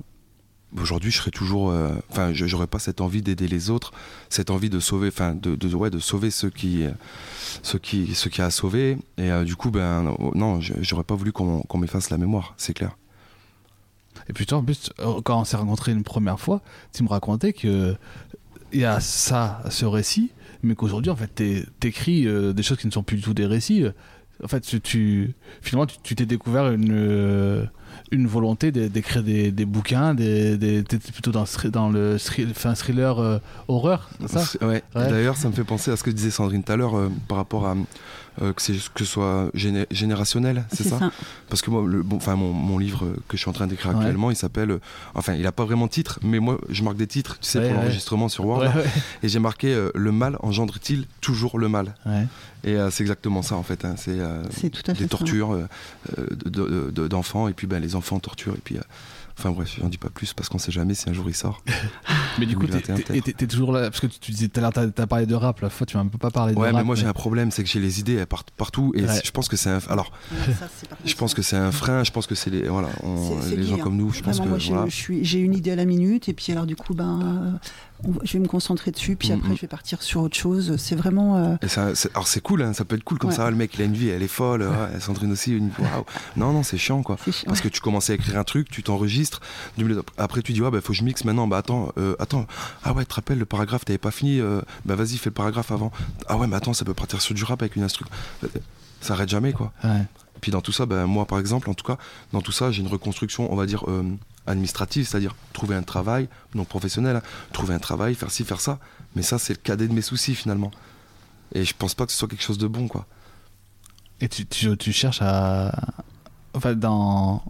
[0.80, 1.70] aujourd'hui, je serais toujours.
[1.72, 3.92] euh, Enfin, j'aurais pas cette envie d'aider les autres,
[4.30, 6.84] cette envie de sauver, enfin, de, ouais, de sauver ceux qui,
[7.64, 8.98] ceux qui, ceux qui a à.
[9.18, 12.74] Et euh, du coup, ben, euh, non, j'aurais pas voulu qu'on m'efface la mémoire, c'est
[12.74, 12.96] clair.
[14.30, 16.62] Et puis toi, en plus, euh, quand on s'est rencontrés une première fois,
[16.94, 17.96] tu me racontais que
[18.74, 20.32] il y a ça, ce récit,
[20.64, 23.46] mais qu'aujourd'hui, en fait, t'é- t'écris des choses qui ne sont plus du tout des
[23.46, 23.86] récits.
[24.44, 24.66] En fait,
[25.62, 27.70] finalement, tu t'es découvert une,
[28.12, 31.46] une volonté d'é- d'écrire des, des bouquins, des, des, plutôt dans,
[31.90, 32.18] le
[32.52, 33.38] enfin, thriller euh,
[33.68, 34.40] horreur, c'est ça?
[34.46, 34.84] C'est- ouais.
[34.96, 35.10] Ouais.
[35.10, 37.38] D'ailleurs, ça me fait penser à ce que disait Sandrine tout à l'heure euh, par
[37.38, 37.76] rapport à
[38.42, 41.12] euh, que, c'est- que ce soit géné- générationnel, c'est ça,
[41.50, 43.98] Parce que moi, le, bon, mon, mon livre que je suis en train d'écrire Ouais.
[43.98, 44.72] actuellement, il s'appelle.
[44.72, 44.80] euh,
[45.14, 47.60] enfin, il n'a pas vraiment de titre, mais moi, je marque des titres, tu sais,
[47.60, 47.84] Ouais, pour ouais.
[47.84, 48.66] l'enregistrement sur Word.
[49.24, 51.96] Et j'ai marqué euh, Le mal engendre-t-il toujours le mal.
[52.64, 53.86] Et c'est exactement ça, en fait.
[53.86, 54.18] hein, c'est
[54.50, 55.68] C'est tout à fait des tortures
[56.18, 58.78] de- de- de- d'enfants, et puis ben, les enfants torturent, et puis.
[59.38, 61.62] Enfin bref, j'en dis pas plus parce qu'on sait jamais si un jour il sort.
[62.40, 63.24] Mais du coup, t'es 2021 t'es- peut-être.
[63.26, 65.36] t'es- t'es toujours là, parce que tu, tu disais tout à l'heure, t'as parlé de
[65.36, 66.78] rap, la fois, tu m'as un peu pas parlé de Ouais, rap.
[66.78, 69.22] mais moi j'ai un problème, c'est que j'ai les idées elles partent partout, et Ouais.
[69.24, 69.80] je pense que c'est un.
[69.90, 70.12] Alors,
[70.60, 70.68] ça,
[71.06, 72.64] je pense que c'est un frein, je pense que c'est les.
[72.70, 74.72] Voilà, on- les gens comme nous, je pense Vraiment, que.
[74.72, 75.22] moi, je, voilà.
[75.24, 77.20] j'ai une idée à la minute, et puis alors du coup, ben,
[77.54, 77.68] euh,
[78.24, 79.56] je vais me concentrer dessus, puis Mm, après, mm.
[79.56, 80.76] je vais partir sur autre chose.
[80.78, 81.38] C'est vraiment.
[81.38, 83.36] euh, Et ça, c'est- alors c'est cool, hein, ça peut être cool comme Ouais.
[83.36, 83.50] ça.
[83.50, 84.64] Le mec, il a une vie, elle est folle.
[84.64, 86.06] ouais, Sandrine aussi, une waouh.
[86.36, 87.18] Non, non, c'est chiant quoi.
[87.24, 89.40] c'est chi- Parce que tu commences à écrire un truc, tu t'enregistres.
[90.18, 91.48] Après, tu dis, ouais, bah, faut que je mixe maintenant.
[91.48, 92.46] Bah, attends, euh, attends.
[92.84, 94.40] Ah ouais, tu te rappelles, le paragraphe, t'avais pas fini.
[94.40, 95.92] euh, bah, vas-y, fais le paragraphe avant.
[96.28, 98.06] Ah ouais, mais attends, ça peut partir sur du rap avec une instru.
[99.02, 99.72] Ça arrête jamais, quoi.
[99.84, 100.02] Ouais.
[100.42, 101.98] Puis dans tout ça, ben, moi par exemple, en tout cas,
[102.34, 104.04] dans tout ça, j'ai une reconstruction, on va dire, euh,
[104.48, 107.22] administrative, c'est-à-dire trouver un travail, non professionnel, hein,
[107.54, 108.80] trouver un travail, faire ci, faire ça.
[109.16, 110.72] Mais ça, c'est le cadet de mes soucis finalement.
[111.54, 113.06] Et je pense pas que ce soit quelque chose de bon, quoi.
[114.22, 115.74] Et tu, tu, tu cherches à.
[116.54, 117.44] Enfin, dans,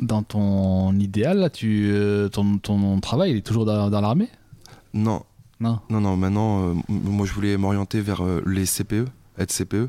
[0.00, 4.28] dans ton idéal, là, tu, euh, ton, ton travail, il est toujours dans, dans l'armée?
[4.92, 5.22] Non,
[5.60, 5.80] Non.
[5.88, 9.06] non, non, maintenant, euh, moi je voulais m'orienter vers euh, les CPE,
[9.38, 9.88] être CPE,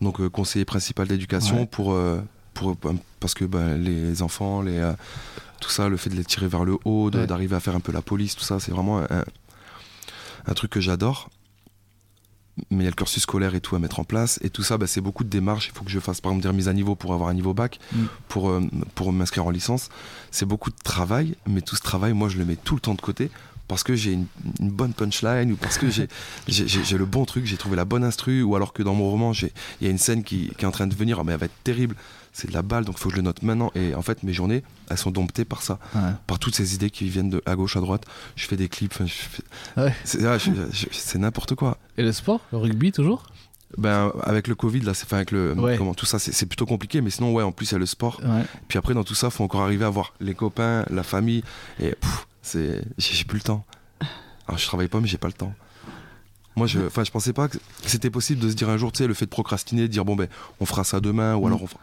[0.00, 1.66] donc conseiller principal d'éducation Ouais.
[1.66, 1.96] pour,
[2.56, 4.92] pour, euh, parce que ben, les enfants, les, euh,
[5.60, 7.26] tout ça, le fait de les tirer vers le haut, Ouais.
[7.26, 9.24] d'arriver à faire un peu la police, tout ça, c'est vraiment un,
[10.46, 11.28] un truc que j'adore.
[12.70, 14.38] Mais il y a le cursus scolaire et tout à mettre en place.
[14.42, 15.68] Et tout ça, bah, c'est beaucoup de démarches.
[15.68, 17.52] Il faut que je fasse, par exemple, des remises à niveau pour avoir un niveau
[17.52, 18.04] bac, Mm.
[18.28, 18.62] pour, euh,
[18.94, 19.90] pour m'inscrire en licence.
[20.30, 22.94] C'est beaucoup de travail, mais tout ce travail, moi, je le mets tout le temps
[22.94, 23.30] de côté
[23.68, 24.26] parce que j'ai une,
[24.60, 25.86] une bonne punchline ou parce que
[26.48, 29.32] j'ai le bon truc, j'ai trouvé la bonne instru, ou alors que dans mon roman,
[29.32, 31.38] j'ai- il y a une scène qui, qui est en train de venir, mais elle
[31.40, 31.96] va être terrible.
[32.32, 33.72] C'est de la balle, donc il faut que je le note maintenant.
[33.74, 36.02] Et en fait, mes journées, elles sont domptées par ça, Ouais.
[36.26, 38.04] par toutes ces idées qui viennent de à gauche, à droite.
[38.36, 39.42] Je fais des clips, fais-
[39.80, 39.94] Ouais.
[40.04, 41.78] c'est ouais, n'importe quoi.
[41.96, 43.22] Et le sport Le rugby, toujours?
[43.78, 45.76] Ben, avec le Covid, là, c'est avec le Ouais.
[45.76, 47.00] comment tout ça, c'est c'est plutôt compliqué.
[47.00, 48.20] Mais sinon, ouais, en plus il y a le sport.
[48.22, 48.42] Ouais.
[48.68, 51.42] Puis après, dans tout ça, faut encore arriver à voir les copains, la famille.
[51.80, 53.64] Et pff, c'est, j'ai plus le temps.
[54.48, 55.54] Alors je travaille pas, mais j'ai pas le temps.
[56.56, 58.98] Moi, je, enfin, je pensais pas que c'était possible de se dire un jour, tu
[58.98, 60.28] sais, le fait de procrastiner, de dire bon ben,
[60.60, 61.46] on fera ça demain, ou Mm.
[61.46, 61.80] alors on fera-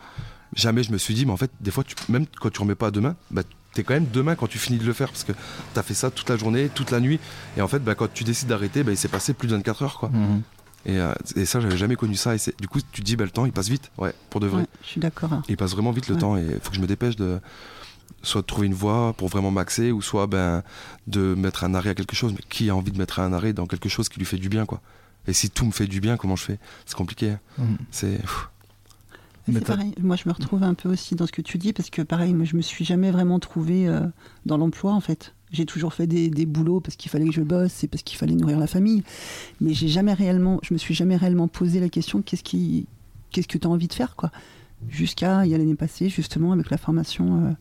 [0.55, 2.75] Jamais je me suis dit, mais en fait, des fois, tu, même quand tu remets
[2.75, 3.41] pas à demain, bah,
[3.73, 5.31] t'es quand même demain quand tu finis de le faire, parce que
[5.73, 7.19] t'as fait ça toute la journée, toute la nuit,
[7.57, 9.81] et en fait, bah, quand tu décides d'arrêter, bah, il s'est passé plus de 24
[9.83, 10.09] heures, quoi.
[10.09, 10.41] Mhm.
[10.85, 12.35] Et, euh, et ça, j'avais jamais connu ça.
[12.35, 14.47] Et du coup, tu te dis, bah, le temps, il passe vite, ouais, pour de
[14.47, 14.61] vrai.
[14.61, 15.41] Ouais, je suis d'accord.
[15.49, 16.21] Il passe vraiment vite le Ouais.
[16.21, 17.39] temps et il faut que je me dépêche de
[18.23, 20.63] soit de trouver une voie pour vraiment maxer ou soit ben,
[21.07, 22.33] de mettre un arrêt à quelque chose.
[22.33, 24.49] Mais qui a envie de mettre un arrêt dans quelque chose qui lui fait du
[24.49, 24.81] bien quoi?
[25.27, 26.59] Et si tout me fait du bien, comment je fais?
[26.85, 27.29] C'est compliqué.
[27.31, 27.39] hein.
[27.57, 27.77] Mhm.
[27.91, 28.19] C'est
[29.65, 29.93] pareil.
[30.01, 32.33] Moi, je me retrouve un peu aussi dans ce que tu dis parce que, pareil,
[32.33, 34.01] moi, je me suis jamais vraiment trouvée euh,
[34.45, 35.33] dans l'emploi en fait.
[35.51, 38.17] J'ai toujours fait des, des boulots parce qu'il fallait que je bosse et parce qu'il
[38.17, 39.03] fallait nourrir la famille.
[39.61, 42.87] Mais j'ai jamais réellement, je me suis jamais réellement posé la question qu'est-ce qui,
[43.31, 44.31] qu'est-ce que tu as envie de faire quoi?
[44.89, 47.51] Jusqu'à il y a l'année passée justement avec la formation euh,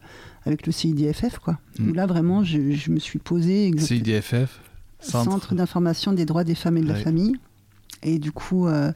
[0.45, 1.59] avec le CIDFF quoi.
[1.79, 1.91] Mm.
[1.91, 4.05] Où là vraiment, je, je me suis posé exactement.
[4.05, 4.61] CIDFF
[5.01, 5.55] Centre, Centre.
[5.55, 7.35] d'information des droits des femmes et de la famille.
[8.05, 8.93] Et du coup, euh,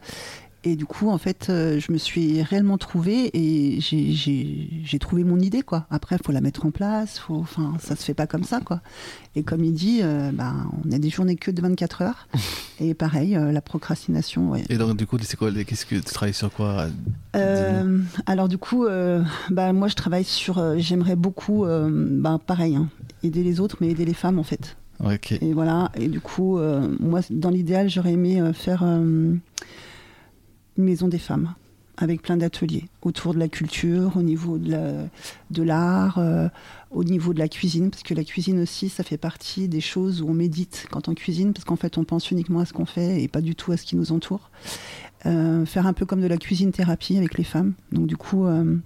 [0.67, 5.39] et du coup, en fait, euh, je me suis réellement trouvée et j'ai- trouvé mon
[5.39, 5.87] idée, quoi.
[5.91, 7.19] Après, il faut la mettre en place.
[7.19, 8.81] Faut, enfin, ça se fait pas comme ça, quoi.
[9.37, 12.27] Et comme il dit, euh, ben, on a des journées que de 24 heures.
[12.81, 14.51] et pareil, euh, la procrastination.
[14.51, 14.65] Ouais.
[14.69, 16.87] Et donc, du coup, c'est quoi Qu'est-ce que tu travailles sur quoi
[17.37, 18.87] Euh, alors du coup,
[19.51, 20.79] bah, moi, je travaille sur.
[20.79, 22.89] J'aimerais beaucoup, bah, pareil, hein,
[23.23, 24.77] aider les autres, mais aider les femmes, en fait.
[25.41, 29.35] Et voilà, et du coup, euh, moi, dans l'idéal, j'aurais aimé euh, faire euh,
[30.77, 31.55] maison des femmes
[31.99, 35.09] avec plein d'ateliers autour de la culture, au niveau de la-
[35.51, 36.49] de l'art, euh,
[36.91, 40.21] au niveau de la cuisine, parce que la cuisine aussi, ça fait partie des choses
[40.21, 42.85] où on médite quand on cuisine, parce qu'en fait, on pense uniquement à ce qu'on
[42.85, 44.51] fait et pas du tout à ce qui nous entoure.
[45.25, 47.73] Euh, faire un peu comme de la cuisine thérapie avec les femmes.
[47.93, 48.77] Donc du coup, euh,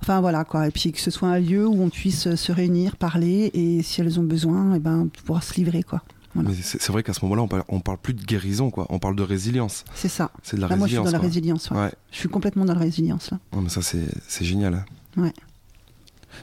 [0.00, 0.68] enfin voilà quoi.
[0.68, 4.00] Et puis que ce soit un lieu où on puisse se réunir, parler et si
[4.00, 6.02] elles ont besoin, et ben pouvoir se livrer quoi.
[6.34, 6.50] Voilà.
[6.62, 8.86] c'est vrai qu'à ce moment-là, on parle, on parle plus de guérison quoi.
[8.90, 9.84] On parle de résilience.
[9.94, 10.30] C'est ça.
[10.42, 11.12] C'est de la Là, moi, je suis résilience.
[11.12, 11.70] dans la résilience.
[11.70, 11.76] ouais.
[11.78, 11.92] Ouais.
[12.12, 13.38] Je suis complètement dans la résilience là.
[13.56, 14.84] Mais ça c'est génial.
[15.16, 15.32] hein.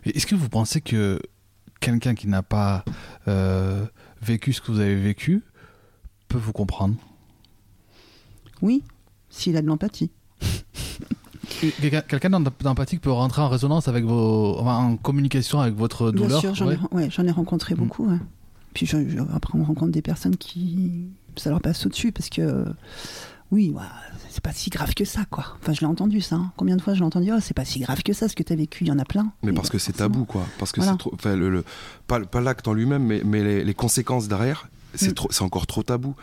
[0.06, 1.20] Est-ce que vous pensez que
[1.80, 2.84] quelqu'un qui n'a pas
[3.28, 3.86] euh,
[4.22, 5.44] vécu ce que vous avez vécu
[6.28, 6.96] peut vous comprendre?
[8.62, 8.84] Oui,
[9.30, 10.10] s'il a de l'empathie.
[11.80, 14.58] Quelqu'un quelqu'un d'em- d'empathique peut rentrer en résonance avec vos.
[14.60, 16.78] enfin, en communication avec votre Bien douleur sûr, j'en ouais.
[16.92, 17.78] ai, ouais, j'en ai rencontré Mm.
[17.78, 18.08] beaucoup.
[18.10, 18.18] ouais.
[18.76, 21.08] Puis je- je- après, on rencontre des personnes qui.
[21.38, 22.66] Ça leur passe au-dessus parce que.
[23.52, 23.82] oui, ouais,
[24.30, 25.46] c'est pas si grave que ça, quoi.
[25.62, 26.36] Enfin, je l'ai entendu, ça.
[26.36, 26.52] hein.
[26.58, 28.44] Combien de fois je l'ai entendu Oh, c'est pas si grave que ça, ce que
[28.44, 29.32] t'as vécu, il y en a plein.
[29.44, 30.46] Mais parce bah, que c'est tabou, quoi.
[30.60, 30.92] Parce que Voilà.
[30.94, 31.12] c'est trop.
[31.16, 31.64] Enfin, le, le-
[32.08, 35.14] pas, pas l'acte en lui-même, mais, mais les, les conséquences derrière, c'est Mm.
[35.14, 36.16] trop- c'est encore trop tabou.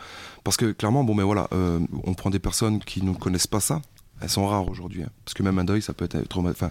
[0.43, 3.59] Parce que clairement, bon, mais voilà, euh, on prend des personnes qui ne connaissent pas
[3.61, 3.81] ça.
[4.21, 5.03] Elles sont rares aujourd'hui.
[5.03, 5.09] hein.
[5.25, 6.69] Parce que même un deuil, ça peut être Enfin,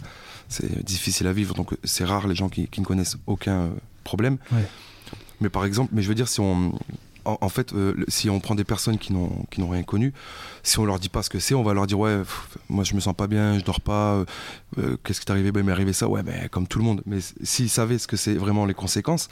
[0.49, 1.55] c'est difficile à vivre.
[1.55, 3.71] Donc, c'est rare les gens qui, qui ne connaissent aucun euh,
[4.05, 4.39] problème.
[4.53, 4.67] Ouais.
[5.41, 6.73] Mais par exemple, mais je veux dire, si on.
[7.25, 10.13] En, fait, euh, si on prend des personnes qui n'ont qui n'ont rien connu,
[10.65, 12.21] si on leur dit pas ce que c'est, on va leur dire ouais,
[12.69, 14.25] moi je me sens pas bien, je dors pas, euh,
[14.79, 15.53] euh, qu'est-ce qui t'est arrivé?
[15.53, 17.01] Ben, m'est arrivé ça, ouais, ben, comme tout le monde.
[17.07, 19.29] Mais s'ils savaient ce que c'est vraiment les conséquences,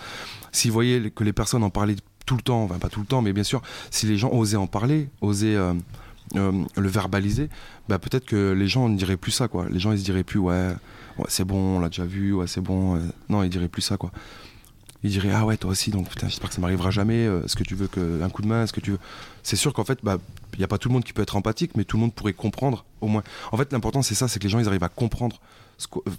[0.53, 1.97] s'ils voyaient que les personnes en parlaient
[2.27, 4.57] tout le temps, enfin pas tout le temps, mais bien sûr, si les gens osaient
[4.57, 5.59] en parler, osaient
[6.37, 7.49] le verbaliser,
[7.89, 9.67] bah, peut-être que les gens ne diraient plus ça, quoi.
[9.69, 10.69] Les gens ils se diraient plus ouais,
[11.27, 13.03] c'est bon, on l'a déjà vu, ouais c'est bon.
[13.29, 14.13] Non, ils diraient plus ça, quoi.
[15.03, 17.57] Il dirait ah ouais toi aussi donc putain j'espère que ça m'arrivera jamais euh, est-ce
[17.57, 18.99] que tu veux que un coup de main est-ce que tu veux?
[19.43, 20.19] C'est sûr qu'en fait bah
[20.55, 22.15] il n'y a pas tout le monde qui peut être empathique mais tout le monde
[22.15, 23.23] pourrait comprendre au moins.
[23.53, 25.41] En fait l'important c'est ça c'est que les gens ils arrivent à comprendre
[25.79, 26.11] ce euh,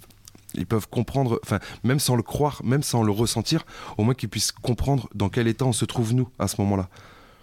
[0.54, 3.64] ils peuvent comprendre enfin même sans le croire même sans le ressentir
[3.96, 6.88] au moins qu'ils puissent comprendre dans quel état on se trouve nous à ce moment-là.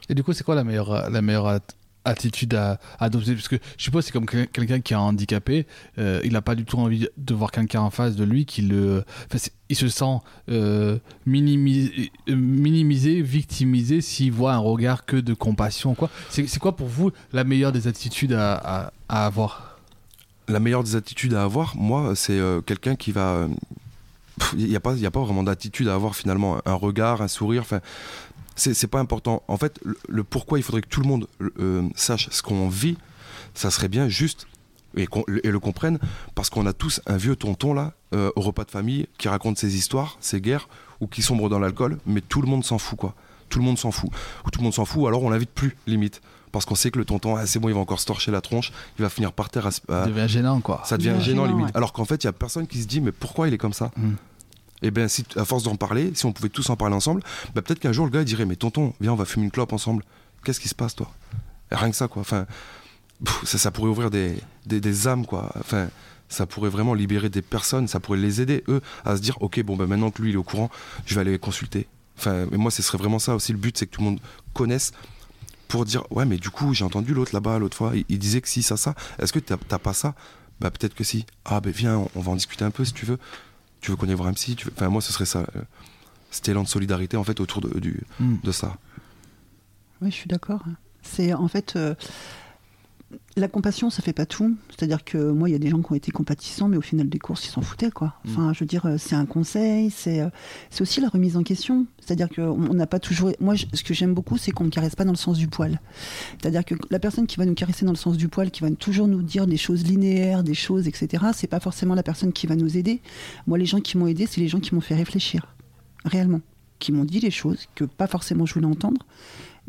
[0.09, 1.59] Et du coup, c'est quoi la meilleure, la meilleure
[2.05, 6.21] attitude à, adopter Parce que je suppose c'est comme quel- quelqu'un qui est handicapé, euh,
[6.23, 9.03] il n'a pas du tout envie de voir quelqu'un en face de lui qui le.
[9.69, 10.17] il se sent
[10.49, 15.93] euh, minimisé, euh, minimisé, victimisé s'il voit un regard que de compassion.
[15.95, 16.09] quoi.
[16.29, 19.77] C'est quoi pour vous la meilleure des attitudes à, à- avoir?
[20.47, 23.47] La meilleure des attitudes à avoir, moi, c'est quelqu'un qui va.
[24.57, 26.59] Il n'y a, pas- y a pas vraiment d'attitude à avoir finalement.
[26.65, 27.81] Un regard, un sourire, enfin.
[28.59, 29.43] C'est c'est pas important.
[29.47, 31.27] En fait, le, le pourquoi il faudrait que tout le monde
[31.59, 32.97] euh, sache ce qu'on vit,
[33.53, 34.47] ça serait bien juste
[34.97, 35.99] et, qu'on- et le comprenne,
[36.35, 39.57] parce qu'on a tous un vieux tonton là, euh, au repas de famille, qui raconte
[39.57, 40.67] ses histoires, ses guerres,
[40.99, 43.13] ou qui sombre dans l'alcool, mais tout le monde s'en fout quoi.
[43.49, 44.09] Tout le monde s'en fout.
[44.45, 46.21] Ou tout le monde s'en fout, alors on l'invite plus, limite.
[46.51, 48.41] Parce qu'on sait que le tonton, ah, c'est bon, il va encore se torcher la
[48.41, 50.81] tronche, il va finir par terre à, se- à- Ça devient gênant, quoi.
[50.83, 51.65] ça devient gênant gênant, limite.
[51.67, 51.71] ouais.
[51.75, 53.73] Alors qu'en fait, il y a personne qui se dit mais pourquoi il est comme
[53.73, 53.91] ça?
[53.97, 54.13] Mm.
[54.81, 57.21] Et bien, si à force d'en parler, si on pouvait tous en parler ensemble,
[57.53, 59.73] bah, peut-être qu'un jour le gars dirait mais tonton, viens, on va fumer une clope
[59.73, 60.03] ensemble.
[60.43, 61.11] Qu'est-ce qui se passe toi?
[61.71, 62.21] Et Rien que ça quoi.
[62.21, 62.45] Enfin,
[63.43, 65.51] ça, ça pourrait ouvrir des, des, des âmes quoi.
[65.59, 65.89] Enfin,
[66.29, 69.61] ça pourrait vraiment libérer des personnes, ça pourrait les aider eux à se dire ok
[69.63, 70.69] bon bah maintenant que lui il est au courant,
[71.05, 71.87] je vais aller consulter.
[72.17, 74.19] Enfin, mais moi ce serait vraiment ça aussi le but, c'est que tout le monde
[74.53, 74.91] connaisse
[75.67, 78.49] pour dire ouais mais du coup j'ai entendu l'autre là-bas l'autre fois il, disait que
[78.49, 80.15] si ça ça est-ce que t'as pas ça?
[80.59, 83.05] Bah peut-être que si ah ben viens on va en discuter un peu si tu
[83.05, 83.19] veux
[83.81, 84.73] tu veux qu'on aille voir un psy tu veux...
[84.75, 85.45] enfin moi ce serait ça
[86.31, 88.35] cet élan de solidarité en fait autour de, du, Mm.
[88.43, 88.77] de ça
[90.01, 90.63] Oui, je suis d'accord.
[91.01, 91.95] C'est en fait euh,
[93.37, 94.55] la compassion, ça fait pas tout.
[94.69, 97.09] C'est-à-dire que moi, il y a des gens qui ont été compatissants, mais au final
[97.09, 98.13] des courses, ils s'en foutaient, quoi.
[98.27, 100.29] Enfin, je veux dire, euh, c'est un conseil, c'est euh,
[100.69, 101.85] c'est aussi la remise en question.
[101.99, 103.31] C'est-à-dire que on n'a pas toujours.
[103.39, 105.47] Moi, je- ce que j'aime beaucoup, c'est qu'on ne caresse pas dans le sens du
[105.47, 105.79] poil.
[106.41, 108.69] C'est-à-dire que la personne qui va nous caresser dans le sens du poil, qui va
[108.71, 111.23] toujours nous dire des choses linéaires, des choses, etc.
[111.33, 113.01] C'est pas forcément la personne qui va nous aider.
[113.47, 115.55] Moi, les gens qui m'ont aidé, c'est les gens qui m'ont fait réfléchir,
[116.05, 116.41] réellement,
[116.79, 119.05] qui m'ont dit les choses que pas forcément je voulais entendre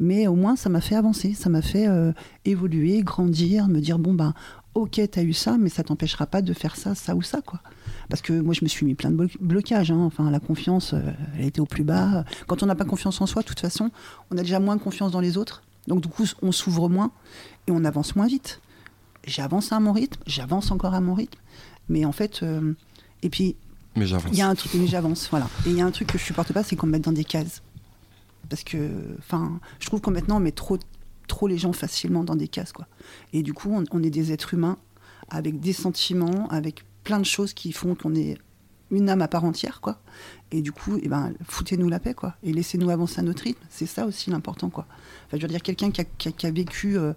[0.00, 2.10] mais au moins ça m'a fait avancer, ça m'a fait euh,
[2.44, 4.34] évoluer, grandir, me dire bon ben
[4.74, 7.60] ok t'as eu ça, mais ça t'empêchera pas de faire ça, ça ou ça quoi.
[8.08, 9.98] Parce que moi je me suis mis plein de blo- blocages, hein.
[10.00, 11.00] enfin la confiance euh,
[11.38, 12.24] elle était au plus bas.
[12.48, 13.90] Quand on n'a pas confiance en soi, de toute façon,
[14.32, 17.12] on a déjà moins confiance dans les autres, donc du coup on s'ouvre moins
[17.68, 18.60] et on avance moins vite.
[19.26, 21.38] J'avance à mon rythme, j'avance encore à mon rythme,
[21.90, 22.72] mais en fait euh,
[23.22, 23.54] et puis
[23.96, 25.48] mais j'avance il y a un truc, mais j'avance, voilà.
[25.66, 27.12] Et il y a un truc que je supporte pas, c'est qu'on me mette dans
[27.12, 27.60] des cases.
[28.50, 30.76] Parce que, enfin, je trouve qu'on maintenant on met trop,
[31.28, 32.86] trop les gens facilement dans des cases, quoi.
[33.32, 34.76] Et du coup, on, est des êtres humains
[35.30, 38.36] avec des sentiments, avec plein de choses qui font qu'on est
[38.90, 40.02] une âme à part entière, quoi.
[40.50, 42.34] Et du coup, eh ben, foutez-nous la paix, quoi.
[42.42, 43.64] Et laissez-nous avancer à notre rythme.
[43.70, 44.86] C'est ça aussi l'important, quoi.
[45.26, 47.12] Enfin, je veux dire, quelqu'un qui a, vécu, euh,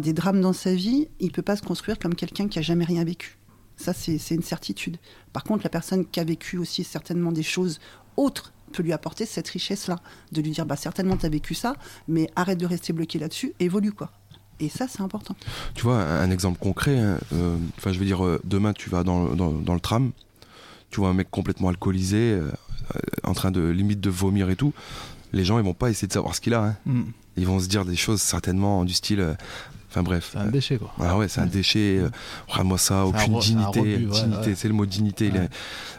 [0.00, 2.84] des drames dans sa vie, il peut pas se construire comme quelqu'un qui a jamais
[2.84, 3.38] rien vécu.
[3.76, 4.98] Ça, c'est une certitude.
[5.32, 7.78] Par contre, la personne qui a vécu aussi certainement des choses
[8.16, 9.98] autres peut lui apporter cette richesse-là.
[10.32, 11.74] De lui dire, bah, certainement, tu as vécu ça,
[12.08, 14.10] mais arrête de rester bloqué là-dessus, évolue, quoi.
[14.60, 15.36] Et ça, c'est important.
[15.74, 19.04] tu vois un, exemple concret hein, euh, enfin je veux dire euh, demain tu vas
[19.04, 20.12] dans, le- dans, dans le tram
[20.88, 22.50] tu vois un mec complètement alcoolisé euh,
[23.22, 24.72] en train de limite de vomir et tout
[25.34, 26.76] les gens ils vont pas essayer de savoir ce qu'il a hein.
[26.86, 27.02] Mm.
[27.36, 29.34] ils vont se dire des choses certainement du style euh,
[29.90, 30.90] enfin bref C'est un déchet, quoi.
[31.00, 31.98] Ah ouais, c'est un déchet.
[31.98, 32.08] euh,
[32.48, 33.80] Rends-moi ça, C'est un aucune dignité.
[33.80, 34.54] rebut, ouais, dignité, ouais.
[34.54, 35.26] c'est le mot dignité.
[35.34, 35.48] il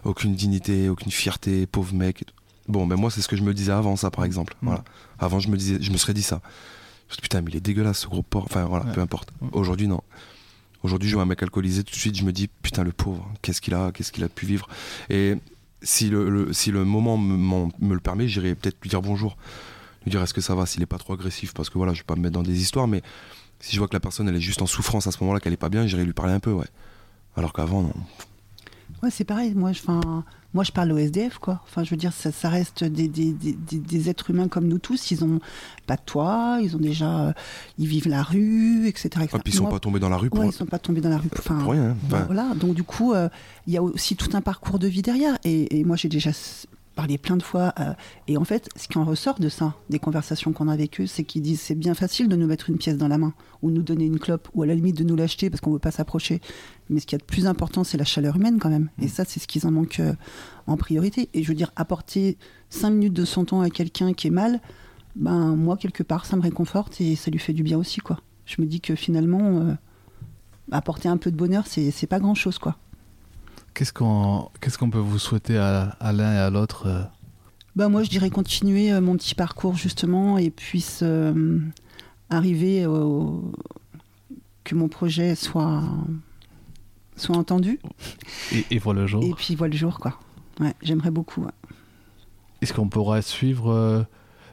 [0.04, 2.24] aucune dignité, aucune fierté, pauvre mec.
[2.24, 2.34] et tout.
[2.68, 4.56] Bon, ben moi, c'est ce que je me disais avant ça, par exemple.
[4.62, 4.66] Mm.
[4.68, 4.84] Voilà.
[5.20, 6.42] Avant, je me disais, je me serais dit ça.
[7.10, 8.44] Je me dis, putain, mais il est dégueulasse, ce gros porc.
[8.46, 8.92] Enfin, voilà, Ouais.
[8.94, 9.30] peu importe.
[9.42, 9.48] Mm.
[9.54, 10.02] Aujourd'hui, non.
[10.84, 13.28] Aujourd'hui, je vois un mec alcoolisé, tout de suite, je me dis, putain, le pauvre,
[13.42, 14.68] qu'est-ce qu'il a, qu'est-ce qu'il a pu vivre?
[15.10, 15.36] Et
[15.82, 19.02] si le, le- si le moment me, m'en- me le permet, j'irai peut-être lui dire
[19.02, 19.38] bonjour.
[20.06, 22.00] Lui dire, est-ce que ça va, s'il est pas trop agressif, parce que voilà, je
[22.02, 23.02] vais pas me mettre dans des histoires, mais
[23.60, 25.54] si je vois que la personne, elle est juste en souffrance à ce moment-là, qu'elle
[25.54, 26.68] est pas bien, j'irai lui parler un peu, ouais.
[27.36, 27.94] Alors qu'avant, non.
[29.04, 29.54] Ouais, c'est pareil.
[29.54, 29.82] Moi, je,
[30.54, 31.62] moi, je parle au SDF, quoi.
[31.66, 34.80] Enfin, je veux dire, ça, ça reste des, des, des, des- êtres humains comme nous
[34.80, 35.12] tous.
[35.12, 35.40] Ils ont
[35.86, 37.34] pas de toit, ils ont déjà, euh,
[37.78, 39.08] ils vivent la rue, etc.
[39.08, 39.30] etc.
[39.34, 40.80] Ah, puis ils sont Moi, pas tombés dans la rue pour, ouais, ils sont pas
[40.80, 41.30] tombés dans la rue.
[41.30, 41.96] Pour rien.
[42.08, 43.30] Enfin, voilà, donc du coup, euh,
[43.68, 45.38] il y a aussi tout un parcours de vie derrière.
[45.44, 46.32] Et, et moi, j'ai déjà
[46.96, 47.74] parlé plein de fois.
[47.80, 47.94] euh,
[48.28, 51.06] et en fait, ce qui en ressort de ça, des conversations qu'on a avec eux,
[51.06, 53.70] c'est qu'ils disent c'est bien facile de nous mettre une pièce dans la main, ou
[53.70, 55.92] nous donner une clope, ou à la limite de nous l'acheter parce qu'on veut pas
[55.92, 56.42] s'approcher.
[56.90, 58.90] Mais ce qui est de plus important, c'est la chaleur humaine quand même.
[59.02, 60.14] Et ça, c'est ce qu'ils en manquent euh,
[60.68, 61.30] en priorité.
[61.34, 62.38] Et je veux dire, apporter
[62.70, 64.62] cinq minutes de son temps à quelqu'un qui est mal,
[65.16, 68.20] ben moi, quelque part, ça me réconforte et ça lui fait du bien aussi, quoi.
[68.46, 69.74] Je me dis que finalement, euh,
[70.72, 72.78] apporter un peu de bonheur, c'est pas grand-chose, quoi.
[73.74, 74.50] Qu'est-ce qu'on
[74.90, 77.04] peut vous souhaiter à, à l'un et à l'autre euh,
[77.76, 81.04] bah moi je dirais continuer euh, mon petit parcours justement et puisse
[82.32, 83.52] arriver au-
[84.64, 85.84] que mon projet soit
[87.18, 87.80] soit entendu
[88.54, 89.24] Et, et voit le jour.
[89.24, 90.20] et puis voit le jour quoi.
[90.60, 91.42] Ouais, j'aimerais beaucoup.
[91.44, 91.52] ouais.
[92.62, 94.04] Est-ce qu'on pourra suivre euh,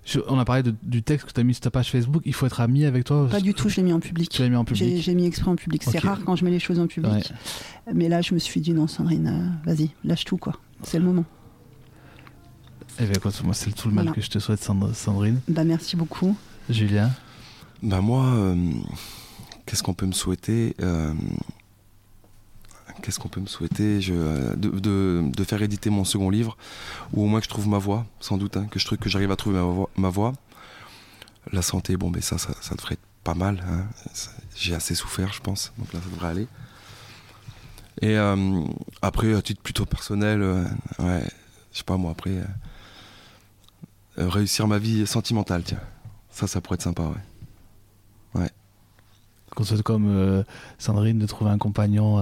[0.05, 2.23] je- On a parlé de- du texte que tu as mis sur ta page Facebook.
[2.27, 4.29] Il faut être ami avec toi Pas du tout, je l'ai mis en public.
[4.29, 5.83] Tu l'as mis en J'ai public j'ai mis exprès en public.
[5.83, 7.33] C'est rare quand je mets les choses en public.
[7.95, 9.29] Mais là, je me suis dit non, Sandrine,
[9.67, 10.55] euh, vas-y, lâche tout quoi.
[10.83, 11.25] C'est le moment.
[13.01, 14.15] Eh bien, écoute, moi, c'est tout le mal Voilà.
[14.15, 15.41] que je te souhaite, Sand- Sandrine.
[15.49, 16.37] Bah merci beaucoup.
[16.71, 17.11] Julien
[17.83, 18.55] Bah moi, euh,
[19.67, 21.13] qu'est-ce qu'on peut me souhaiter Euh,
[23.03, 26.57] Qu'est-ce qu'on peut me souhaiter euh, de, faire éditer mon second livre,
[27.13, 29.31] ou au moins que je trouve ma voix, sans doute, hein, que je que j'arrive
[29.31, 29.61] à trouver
[29.97, 30.33] ma voix.
[31.53, 33.63] La santé, bon, mais ça, ça, ça devrait être pas mal.
[33.69, 33.87] hein.
[34.55, 36.49] J'ai assez souffert, je pense, donc là, ça devrait aller.
[38.01, 38.63] Et euh,
[39.03, 40.65] après, à titre plutôt personnel, euh,
[41.01, 41.25] ouais,
[41.73, 42.43] je sais pas moi, après,
[44.17, 45.81] réussir ma vie sentimentale, tiens.
[46.31, 48.51] Ça, ça pourrait être sympa, ouais.
[49.55, 50.45] Qu'on souhaite comme
[50.79, 52.19] Sandrine de trouver un compagnon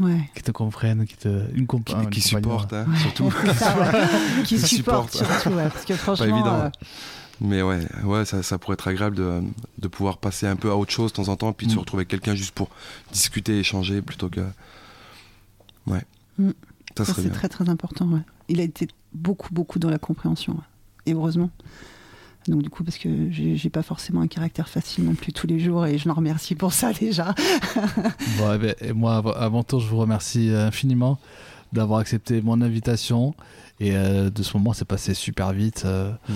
[0.00, 0.30] Ouais.
[0.34, 1.28] qui te comprenne, qui te.
[1.54, 3.30] Une compa- qui, un qui compagnon, supporte, hein, Ouais, surtout.
[4.44, 5.32] qui Qui supporte, supporte.
[5.40, 6.54] surtout, ouais, parce que franchement, évident.
[6.54, 6.70] euh,
[7.40, 9.42] Mais ouais, ouais ça, ça pourrait être agréable de,
[9.78, 11.76] de pouvoir passer un peu à autre chose de temps en temps, puis de se
[11.76, 11.80] Mm.
[11.80, 12.68] retrouver avec quelqu'un juste pour
[13.12, 14.40] discuter, échanger, plutôt que.
[15.86, 16.02] Ouais.
[16.38, 16.50] Mm.
[16.96, 18.06] Ça ça serait c'est très très important.
[18.06, 18.20] ouais.
[18.48, 20.60] Il a été beaucoup beaucoup dans la compréhension, ouais.
[21.06, 21.50] et heureusement.
[22.48, 25.58] Donc du coup, parce que j'ai pas forcément un caractère facile non plus tous les
[25.58, 27.34] jours, et je l'en remercie pour ça déjà.
[28.38, 31.18] Bon, eh ben, et moi, av- avant tout, je vous remercie euh, infiniment
[31.72, 33.34] d'avoir accepté mon invitation.
[33.80, 35.82] Et euh, de ce moment, c'est passé super vite.
[35.84, 36.12] euh.
[36.28, 36.32] Mm.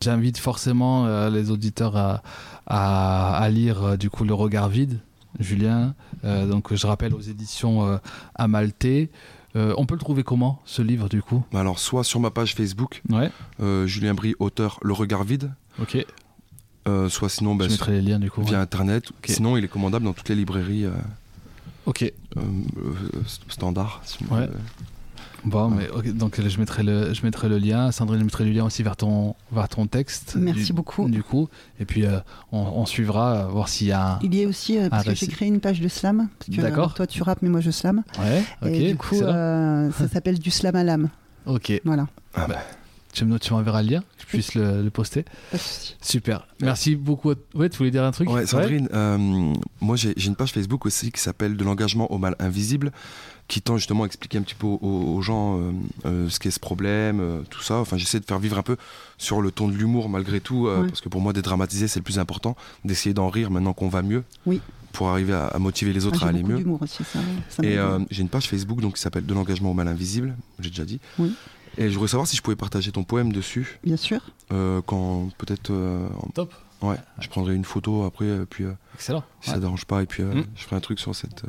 [0.00, 2.22] J'invite forcément euh, les auditeurs à,
[2.66, 4.98] à, à lire euh, du coup Le Regard Vide,
[5.40, 5.94] Julien.
[6.24, 7.98] Euh, donc, je rappelle aux éditions euh,
[8.34, 9.10] Amalté.
[9.56, 11.44] Euh, on peut le trouver comment, ce livre, du coup?
[11.52, 13.30] Bah Alors, soit sur ma page Facebook, Ouais,
[13.60, 16.04] euh, Julien Brie, auteur Le Regard Vide, ok.
[16.88, 18.42] euh, soit sinon bah, je mettrai les liens, du coup.
[18.42, 18.62] via ouais.
[18.62, 19.12] Internet.
[19.26, 20.86] Sinon, il est commandable dans toutes les librairies
[21.86, 22.12] Ok.
[23.48, 24.00] standard.
[24.04, 24.48] si on Ouais.
[25.44, 27.92] Bon, mais ok, donc je mettrai le, je mettrai le lien.
[27.92, 30.36] Sandrine, je mettrai le lien aussi vers ton, vers ton texte.
[30.36, 31.08] Merci du, beaucoup.
[31.08, 32.18] Du coup, et puis euh,
[32.52, 34.18] on, on suivra, euh, voir s'il y a un.
[34.22, 36.28] Il y est aussi euh, parce que j'ai créé une page de slam.
[36.48, 36.94] D'accord.
[36.94, 38.02] toi tu rappes, mais moi je slam.
[38.18, 41.08] Ouais, et du coup, euh, ça s'appelle du slam à l'âme.
[41.46, 41.78] Ok.
[41.84, 42.06] Voilà.
[42.32, 42.60] Ah bah,
[43.14, 45.24] Tu me- tu m'enverras le lien, que je puisse le, le poster.
[46.00, 46.46] Super.
[46.60, 47.30] Merci beaucoup.
[47.30, 48.28] à- Ouais, tu voulais dire un truc?
[48.28, 52.18] Ouais, Sandrine, euh, moi j'ai j'ai une page Facebook aussi qui s'appelle De l'engagement au
[52.18, 52.90] mal invisible,
[53.48, 55.72] qui tend justement à expliquer un petit peu aux, aux gens euh,
[56.06, 57.76] euh, ce qu'est ce problème, euh, tout ça.
[57.76, 58.76] Enfin, j'essaie de faire vivre un peu
[59.18, 60.88] sur le ton de l'humour malgré tout, euh, Ouais.
[60.88, 64.02] parce que pour moi, dédramatiser, c'est le plus important, d'essayer d'en rire maintenant qu'on va
[64.02, 64.60] mieux, Oui.
[64.92, 66.56] pour arriver à, à motiver les autres Ah, à j'ai aller mieux.
[66.58, 67.18] d'humour aussi, ça.
[67.48, 70.34] ça Et euh, j'ai une page Facebook donc, qui s'appelle De l'engagement au mal invisible,
[70.58, 70.98] j'ai déjà dit.
[71.18, 71.32] Oui.
[71.78, 74.20] Et je voudrais savoir si je pouvais partager ton poème dessus, Bien sûr.
[74.52, 75.70] euh, quand peut-être.
[75.70, 76.52] euh, Top.
[76.82, 79.24] ouais, je prendrai une photo après, euh, puis euh, Excellent.
[79.40, 79.54] si Ouais.
[79.56, 80.44] ça dérange pas, et puis euh, Mm.
[80.56, 81.44] je ferai un truc sur cette.
[81.44, 81.48] euh,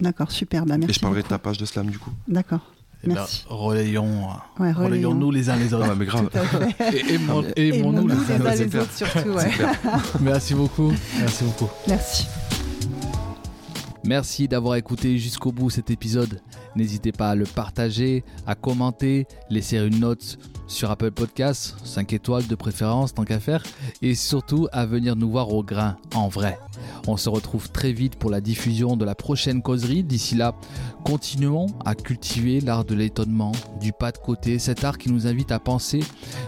[0.00, 0.66] D'accord, super.
[0.66, 0.94] Bah, et merci.
[0.94, 2.10] je parlerai de ta page de slam du coup.
[2.28, 2.60] D'accord.
[3.04, 3.44] Eh ben, Merci.
[3.48, 5.88] relayons, relayons-nous les uns les Ah autres.
[5.90, 6.30] ouais, mais grave.
[6.94, 9.28] Et aimons- Ah, Aimons-nous les uns les uns les autres surtout.
[9.30, 9.50] Ouais.
[10.20, 10.92] Merci beaucoup.
[11.20, 11.68] Merci beaucoup.
[11.86, 12.26] Merci.
[14.06, 16.40] Merci d'avoir écouté jusqu'au bout cet épisode.
[16.76, 20.38] N'hésitez pas à le partager, à commenter, laisser une note
[20.68, 23.64] sur Apple Podcasts, 5 étoiles de préférence tant qu'à faire,
[24.02, 26.56] et surtout à venir nous voir au grain, en vrai.
[27.08, 30.04] On se retrouve très vite pour la diffusion de la prochaine causerie.
[30.04, 30.54] D'ici là,
[31.04, 35.50] continuons à cultiver l'art de l'étonnement, du pas de côté, cet art qui nous invite
[35.50, 35.98] à penser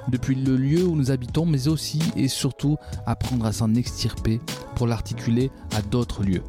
[0.09, 4.41] depuis le lieu où nous habitons, mais aussi et surtout apprendre à s'en extirper
[4.77, 6.45] pour l'articuler à d'autres lieux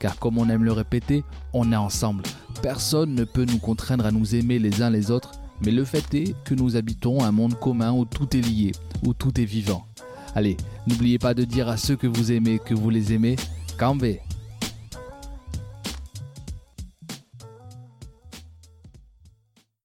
[0.00, 1.22] car comme on aime le répéter,
[1.52, 2.24] on est ensemble.
[2.62, 5.32] Personne ne peut nous contraindre à nous aimer les uns les autres,
[5.64, 8.72] mais le fait est que nous habitons un monde commun où tout est lié,
[9.04, 9.86] où tout est vivant.
[10.34, 13.36] Allez, n'oubliez pas de dire à ceux que vous aimez que vous les aimez,
[13.78, 14.20] Cambé.